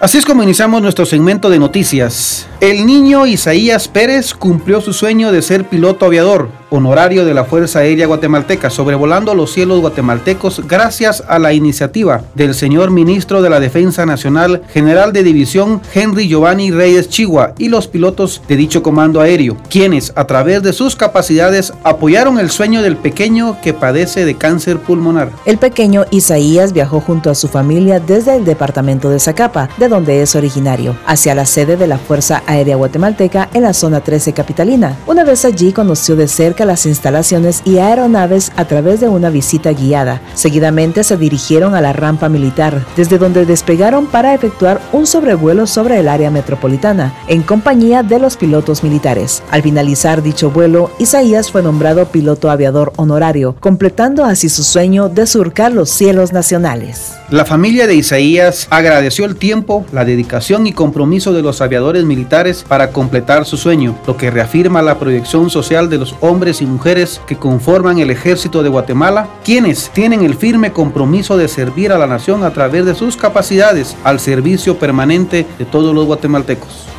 Así 0.01 0.17
es 0.17 0.25
como 0.25 0.43
iniciamos 0.43 0.81
nuestro 0.81 1.05
segmento 1.05 1.51
de 1.51 1.59
noticias. 1.59 2.49
El 2.63 2.87
niño 2.87 3.27
Isaías 3.27 3.87
Pérez 3.87 4.33
cumplió 4.33 4.81
su 4.81 4.95
sueño 4.95 5.31
de 5.31 5.43
ser 5.43 5.69
piloto 5.69 6.07
aviador 6.07 6.60
honorario 6.71 7.25
de 7.25 7.35
la 7.35 7.45
Fuerza 7.45 7.81
Aérea 7.81 8.07
Guatemalteca, 8.07 8.71
sobrevolando 8.71 9.35
los 9.35 9.53
cielos 9.53 9.81
guatemaltecos 9.81 10.67
gracias 10.67 11.23
a 11.29 11.39
la 11.39 11.53
iniciativa 11.53 12.23
del 12.35 12.55
señor 12.55 12.91
ministro 12.91 13.43
de 13.43 13.51
la 13.51 13.61
Defensa 13.61 14.07
Nacional, 14.07 14.63
general 14.73 15.13
de 15.13 15.23
división 15.23 15.81
Henry 15.95 16.29
Giovanni 16.29 16.71
Reyes 16.71 17.09
Chigua 17.09 17.55
y 17.59 17.69
los 17.69 17.89
pilotos 17.89 18.43
de 18.49 18.57
dicho 18.57 18.83
comando 18.83 19.21
aéreo, 19.21 19.57
quienes 19.69 20.13
a 20.15 20.27
través 20.27 20.63
de 20.63 20.73
sus 20.73 20.97
capacidades 20.97 21.73
apoyaron 21.83 22.39
el 22.39 22.51
sueño 22.51 22.83
del 22.83 22.97
pequeño 22.97 23.57
que 23.63 23.75
padece 23.75 24.25
de 24.25 24.37
cáncer 24.37 24.79
pulmonar. 24.79 25.31
El 25.45 25.59
pequeño 25.59 26.05
Isaías 26.11 26.73
viajó 26.73 27.01
junto 27.01 27.31
a 27.31 27.35
su 27.35 27.49
familia 27.49 28.01
desde 28.01 28.37
el 28.37 28.45
departamento 28.45 29.11
de 29.11 29.21
Zacapa, 29.21 29.69
de 29.79 29.89
donde 29.89 30.23
es 30.23 30.35
originario, 30.35 30.97
hacia 31.07 31.35
la 31.35 31.47
sede 31.47 31.77
de 31.77 31.87
la 31.87 31.99
Fuerza 31.99 32.43
Aérea 32.47 32.77
Guatemalteca 32.77 33.49
en 33.55 33.63
la 33.63 33.73
zona 33.73 34.01
13 34.01 34.33
capitalina. 34.33 34.97
Una 35.07 35.25
vez 35.25 35.45
allí 35.45 35.73
conoció 35.73 36.17
de 36.17 36.29
cerca 36.29 36.60
las 36.65 36.87
instalaciones 36.87 37.63
y 37.65 37.79
aeronaves 37.79 38.53
a 38.57 38.65
través 38.67 39.01
de 39.01 39.09
una 39.09 39.31
visita 39.31 39.73
guiada. 39.73 40.21
Seguidamente 40.35 41.05
se 41.05 41.17
dirigieron 41.17 41.75
a 41.75 41.81
la 41.81 41.93
rampa 41.93 42.29
militar, 42.29 42.85
desde 42.97 43.19
donde 43.19 43.47
despegaron 43.47 44.07
para 44.07 44.35
efectuar 44.35 44.81
un 44.93 45.07
sobrevuelo 45.07 45.67
sobre 45.67 45.99
el 45.99 46.09
área 46.09 46.31
metropolitana, 46.31 47.15
en 47.29 47.43
compañía 47.43 48.03
de 48.03 48.19
los 48.19 48.37
pilotos 48.37 48.83
militares. 48.83 49.43
Al 49.51 49.63
finalizar 49.63 50.23
dicho 50.23 50.51
vuelo, 50.51 50.91
Isaías 50.99 51.51
fue 51.51 51.63
nombrado 51.63 52.07
piloto 52.07 52.51
aviador 52.51 52.93
honorario, 52.97 53.57
completando 53.61 54.25
así 54.25 54.49
su 54.49 54.63
sueño 54.63 55.09
de 55.09 55.27
surcar 55.27 55.73
los 55.73 55.91
cielos 55.91 56.33
nacionales. 56.33 57.13
La 57.31 57.45
familia 57.45 57.87
de 57.87 57.95
Isaías 57.95 58.67
agradeció 58.71 59.25
el 59.25 59.37
tiempo, 59.37 59.85
la 59.93 60.05
dedicación 60.05 60.67
y 60.67 60.73
compromiso 60.73 61.33
de 61.33 61.43
los 61.43 61.61
aviadores 61.61 62.05
militares 62.05 62.65
para 62.67 62.91
completar 62.91 63.47
su 63.47 63.57
sueño, 63.57 63.97
lo 64.07 64.17
que 64.17 64.31
reafirma 64.31 64.83
la 64.83 64.99
proyección 64.99 65.49
social 65.51 65.89
de 65.89 65.99
los 65.99 66.15
hombres 66.21 66.50
y 66.51 66.67
mujeres 66.67 67.21
que 67.27 67.37
conforman 67.37 67.99
el 68.01 68.11
ejército 68.11 68.63
de 68.63 68.69
Guatemala, 68.69 69.29
quienes 69.45 69.91
tienen 69.91 70.25
el 70.25 70.35
firme 70.35 70.73
compromiso 70.73 71.37
de 71.37 71.47
servir 71.47 71.93
a 71.93 71.99
la 71.99 72.09
nación 72.09 72.43
a 72.43 72.51
través 72.51 72.85
de 72.85 72.97
sus 72.97 73.17
capacidades 73.17 73.97
al 74.03 74.19
servicio 74.19 74.79
permanente 74.79 75.47
de 75.59 75.65
todos 75.65 75.95
los 75.95 76.07
guatemaltecos. 76.07 76.90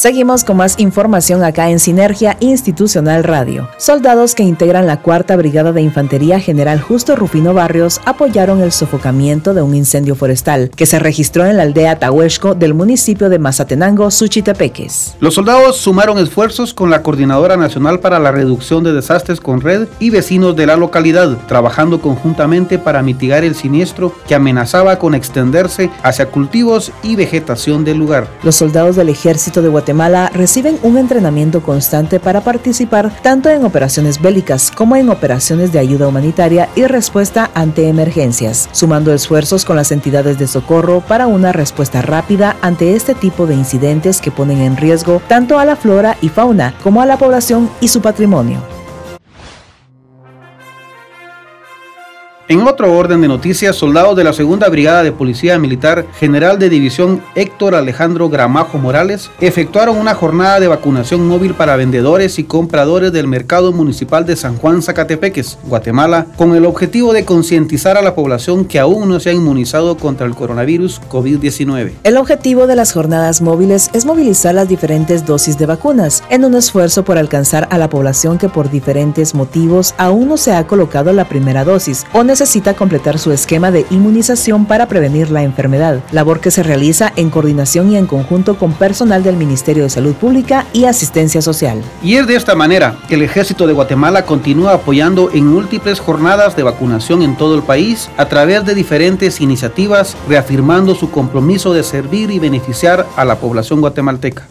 Seguimos 0.00 0.44
con 0.44 0.56
más 0.56 0.78
información 0.78 1.44
acá 1.44 1.68
en 1.68 1.78
Sinergia 1.78 2.38
Institucional 2.40 3.22
Radio. 3.22 3.68
Soldados 3.76 4.34
que 4.34 4.42
integran 4.42 4.86
la 4.86 5.02
Cuarta 5.02 5.36
Brigada 5.36 5.72
de 5.72 5.82
Infantería 5.82 6.40
General 6.40 6.80
Justo 6.80 7.16
Rufino 7.16 7.52
Barrios 7.52 8.00
apoyaron 8.06 8.62
el 8.62 8.72
sofocamiento 8.72 9.52
de 9.52 9.60
un 9.60 9.74
incendio 9.74 10.14
forestal 10.14 10.70
que 10.74 10.86
se 10.86 10.98
registró 10.98 11.44
en 11.44 11.58
la 11.58 11.64
aldea 11.64 11.98
Tahuesco 11.98 12.54
del 12.54 12.72
municipio 12.72 13.28
de 13.28 13.38
Mazatenango, 13.38 14.10
Suchitepeques. 14.10 15.16
Los 15.20 15.34
soldados 15.34 15.76
sumaron 15.76 16.16
esfuerzos 16.16 16.72
con 16.72 16.88
la 16.88 17.02
Coordinadora 17.02 17.58
Nacional 17.58 18.00
para 18.00 18.18
la 18.18 18.32
Reducción 18.32 18.82
de 18.82 18.94
Desastres 18.94 19.38
con 19.38 19.60
Red 19.60 19.86
y 19.98 20.08
vecinos 20.08 20.56
de 20.56 20.64
la 20.64 20.76
localidad, 20.76 21.36
trabajando 21.46 22.00
conjuntamente 22.00 22.78
para 22.78 23.02
mitigar 23.02 23.44
el 23.44 23.54
siniestro 23.54 24.14
que 24.26 24.34
amenazaba 24.34 24.98
con 24.98 25.14
extenderse 25.14 25.90
hacia 26.02 26.30
cultivos 26.30 26.90
y 27.02 27.16
vegetación 27.16 27.84
del 27.84 27.98
lugar. 27.98 28.26
Los 28.42 28.56
soldados 28.56 28.96
del 28.96 29.10
ejército 29.10 29.60
de 29.60 29.68
Guatemala 29.68 29.89
Guatemala 29.90 30.30
reciben 30.32 30.78
un 30.84 30.98
entrenamiento 30.98 31.64
constante 31.64 32.20
para 32.20 32.42
participar 32.42 33.10
tanto 33.22 33.48
en 33.48 33.64
operaciones 33.64 34.22
bélicas 34.22 34.70
como 34.70 34.94
en 34.94 35.10
operaciones 35.10 35.72
de 35.72 35.80
ayuda 35.80 36.06
humanitaria 36.06 36.68
y 36.76 36.84
respuesta 36.84 37.50
ante 37.54 37.88
emergencias, 37.88 38.68
sumando 38.70 39.12
esfuerzos 39.12 39.64
con 39.64 39.74
las 39.74 39.90
entidades 39.90 40.38
de 40.38 40.46
socorro 40.46 41.00
para 41.00 41.26
una 41.26 41.50
respuesta 41.50 42.02
rápida 42.02 42.56
ante 42.62 42.94
este 42.94 43.16
tipo 43.16 43.48
de 43.48 43.56
incidentes 43.56 44.20
que 44.20 44.30
ponen 44.30 44.60
en 44.60 44.76
riesgo 44.76 45.20
tanto 45.26 45.58
a 45.58 45.64
la 45.64 45.74
flora 45.74 46.16
y 46.20 46.28
fauna 46.28 46.72
como 46.84 47.02
a 47.02 47.06
la 47.06 47.18
población 47.18 47.68
y 47.80 47.88
su 47.88 48.00
patrimonio. 48.00 48.79
En 52.50 52.62
otro 52.62 52.92
orden 52.96 53.20
de 53.20 53.28
noticias, 53.28 53.76
soldados 53.76 54.16
de 54.16 54.24
la 54.24 54.32
Segunda 54.32 54.68
Brigada 54.68 55.04
de 55.04 55.12
Policía 55.12 55.56
Militar, 55.56 56.04
general 56.18 56.58
de 56.58 56.68
división 56.68 57.22
Héctor 57.36 57.76
Alejandro 57.76 58.28
Gramajo 58.28 58.76
Morales, 58.76 59.30
efectuaron 59.40 59.96
una 59.96 60.16
jornada 60.16 60.58
de 60.58 60.66
vacunación 60.66 61.28
móvil 61.28 61.54
para 61.54 61.76
vendedores 61.76 62.40
y 62.40 62.42
compradores 62.42 63.12
del 63.12 63.28
mercado 63.28 63.72
municipal 63.72 64.26
de 64.26 64.34
San 64.34 64.56
Juan 64.56 64.82
Zacatepeques, 64.82 65.58
Guatemala, 65.62 66.26
con 66.36 66.56
el 66.56 66.64
objetivo 66.64 67.12
de 67.12 67.24
concientizar 67.24 67.96
a 67.96 68.02
la 68.02 68.16
población 68.16 68.64
que 68.64 68.80
aún 68.80 69.08
no 69.08 69.20
se 69.20 69.30
ha 69.30 69.32
inmunizado 69.32 69.96
contra 69.96 70.26
el 70.26 70.34
coronavirus 70.34 71.00
COVID-19. 71.08 71.92
El 72.02 72.16
objetivo 72.16 72.66
de 72.66 72.74
las 72.74 72.92
jornadas 72.92 73.42
móviles 73.42 73.90
es 73.92 74.06
movilizar 74.06 74.56
las 74.56 74.68
diferentes 74.68 75.24
dosis 75.24 75.56
de 75.56 75.66
vacunas 75.66 76.24
en 76.30 76.44
un 76.44 76.56
esfuerzo 76.56 77.04
por 77.04 77.16
alcanzar 77.16 77.68
a 77.70 77.78
la 77.78 77.88
población 77.88 78.38
que 78.38 78.48
por 78.48 78.72
diferentes 78.72 79.36
motivos 79.36 79.94
aún 79.98 80.26
no 80.26 80.36
se 80.36 80.52
ha 80.52 80.66
colocado 80.66 81.12
la 81.12 81.28
primera 81.28 81.62
dosis 81.62 82.04
o 82.12 82.24
necesita 82.40 82.72
completar 82.72 83.18
su 83.18 83.32
esquema 83.32 83.70
de 83.70 83.84
inmunización 83.90 84.64
para 84.64 84.88
prevenir 84.88 85.30
la 85.30 85.42
enfermedad, 85.42 86.00
labor 86.10 86.40
que 86.40 86.50
se 86.50 86.62
realiza 86.62 87.12
en 87.16 87.28
coordinación 87.28 87.92
y 87.92 87.98
en 87.98 88.06
conjunto 88.06 88.56
con 88.56 88.72
personal 88.72 89.22
del 89.22 89.36
Ministerio 89.36 89.82
de 89.82 89.90
Salud 89.90 90.14
Pública 90.14 90.64
y 90.72 90.86
Asistencia 90.86 91.42
Social. 91.42 91.82
Y 92.02 92.14
es 92.14 92.26
de 92.26 92.36
esta 92.36 92.54
manera 92.54 92.96
que 93.08 93.16
el 93.16 93.22
Ejército 93.22 93.66
de 93.66 93.74
Guatemala 93.74 94.24
continúa 94.24 94.72
apoyando 94.72 95.30
en 95.34 95.48
múltiples 95.48 96.00
jornadas 96.00 96.56
de 96.56 96.62
vacunación 96.62 97.20
en 97.20 97.36
todo 97.36 97.54
el 97.54 97.62
país 97.62 98.08
a 98.16 98.24
través 98.24 98.64
de 98.64 98.74
diferentes 98.74 99.42
iniciativas, 99.42 100.16
reafirmando 100.26 100.94
su 100.94 101.10
compromiso 101.10 101.74
de 101.74 101.82
servir 101.82 102.30
y 102.30 102.38
beneficiar 102.38 103.06
a 103.16 103.26
la 103.26 103.36
población 103.36 103.82
guatemalteca. 103.82 104.46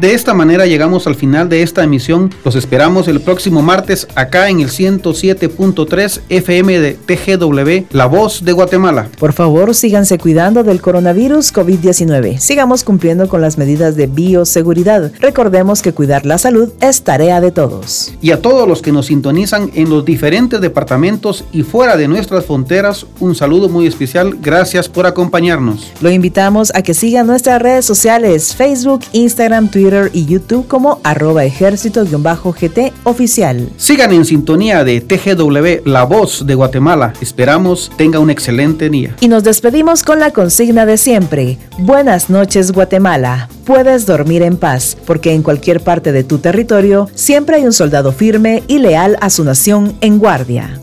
De 0.00 0.14
esta 0.14 0.32
manera 0.32 0.64
llegamos 0.64 1.08
al 1.08 1.16
final 1.16 1.48
de 1.48 1.62
esta 1.62 1.82
emisión. 1.82 2.32
Los 2.44 2.54
esperamos 2.54 3.08
el 3.08 3.20
próximo 3.20 3.62
martes 3.62 4.06
acá 4.14 4.48
en 4.48 4.60
el 4.60 4.68
107.3 4.68 6.20
FM 6.28 6.78
de 6.78 6.92
TGW, 6.92 7.86
La 7.90 8.06
Voz 8.06 8.44
de 8.44 8.52
Guatemala. 8.52 9.08
Por 9.18 9.32
favor, 9.32 9.74
síganse 9.74 10.16
cuidando 10.18 10.62
del 10.62 10.80
coronavirus 10.80 11.52
COVID-19. 11.52 12.38
Sigamos 12.38 12.84
cumpliendo 12.84 13.28
con 13.28 13.40
las 13.40 13.58
medidas 13.58 13.96
de 13.96 14.06
bioseguridad. 14.06 15.10
Recordemos 15.18 15.82
que 15.82 15.92
cuidar 15.92 16.24
la 16.24 16.38
salud 16.38 16.72
es 16.80 17.02
tarea 17.02 17.40
de 17.40 17.50
todos. 17.50 18.14
Y 18.22 18.30
a 18.30 18.40
todos 18.40 18.68
los 18.68 18.82
que 18.82 18.92
nos 18.92 19.06
sintonizan 19.06 19.72
en 19.74 19.90
los 19.90 20.04
diferentes 20.04 20.60
departamentos 20.60 21.44
y 21.52 21.64
fuera 21.64 21.96
de 21.96 22.06
nuestras 22.06 22.44
fronteras, 22.44 23.04
un 23.18 23.34
saludo 23.34 23.68
muy 23.68 23.88
especial. 23.88 24.36
Gracias 24.40 24.88
por 24.88 25.06
acompañarnos. 25.06 25.92
Lo 26.00 26.08
invitamos 26.08 26.70
a 26.76 26.82
que 26.82 26.94
sigan 26.94 27.26
nuestras 27.26 27.60
redes 27.60 27.84
sociales, 27.84 28.54
Facebook, 28.54 29.00
Instagram, 29.10 29.68
Twitter 29.88 30.10
y 30.12 30.26
YouTube 30.26 30.66
como 30.68 31.00
arroba 31.02 31.44
ejército-gt 31.44 32.92
oficial. 33.04 33.70
Sigan 33.78 34.12
en 34.12 34.24
sintonía 34.24 34.84
de 34.84 35.00
TGW, 35.00 35.88
La 35.88 36.04
Voz 36.04 36.46
de 36.46 36.54
Guatemala. 36.54 37.14
Esperamos 37.22 37.90
tenga 37.96 38.18
un 38.18 38.28
excelente 38.28 38.90
día. 38.90 39.16
Y 39.20 39.28
nos 39.28 39.44
despedimos 39.44 40.02
con 40.02 40.20
la 40.20 40.32
consigna 40.32 40.84
de 40.84 40.98
siempre. 40.98 41.58
Buenas 41.78 42.28
noches 42.28 42.72
Guatemala. 42.72 43.48
Puedes 43.64 44.04
dormir 44.04 44.42
en 44.42 44.58
paz, 44.58 44.96
porque 45.06 45.32
en 45.32 45.42
cualquier 45.42 45.80
parte 45.80 46.12
de 46.12 46.24
tu 46.24 46.38
territorio 46.38 47.08
siempre 47.14 47.56
hay 47.56 47.64
un 47.64 47.72
soldado 47.72 48.12
firme 48.12 48.62
y 48.68 48.78
leal 48.80 49.16
a 49.20 49.30
su 49.30 49.44
nación 49.44 49.96
en 50.02 50.18
guardia. 50.18 50.82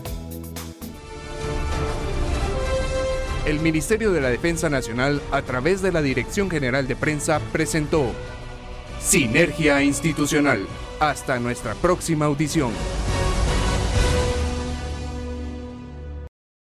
El 3.46 3.60
Ministerio 3.60 4.10
de 4.10 4.20
la 4.20 4.28
Defensa 4.28 4.68
Nacional, 4.68 5.22
a 5.30 5.42
través 5.42 5.80
de 5.80 5.92
la 5.92 6.02
Dirección 6.02 6.50
General 6.50 6.88
de 6.88 6.96
Prensa, 6.96 7.40
presentó 7.52 8.10
Sinergia 9.06 9.80
Institucional. 9.84 10.66
Hasta 10.98 11.38
nuestra 11.38 11.76
próxima 11.76 12.24
audición. 12.24 12.72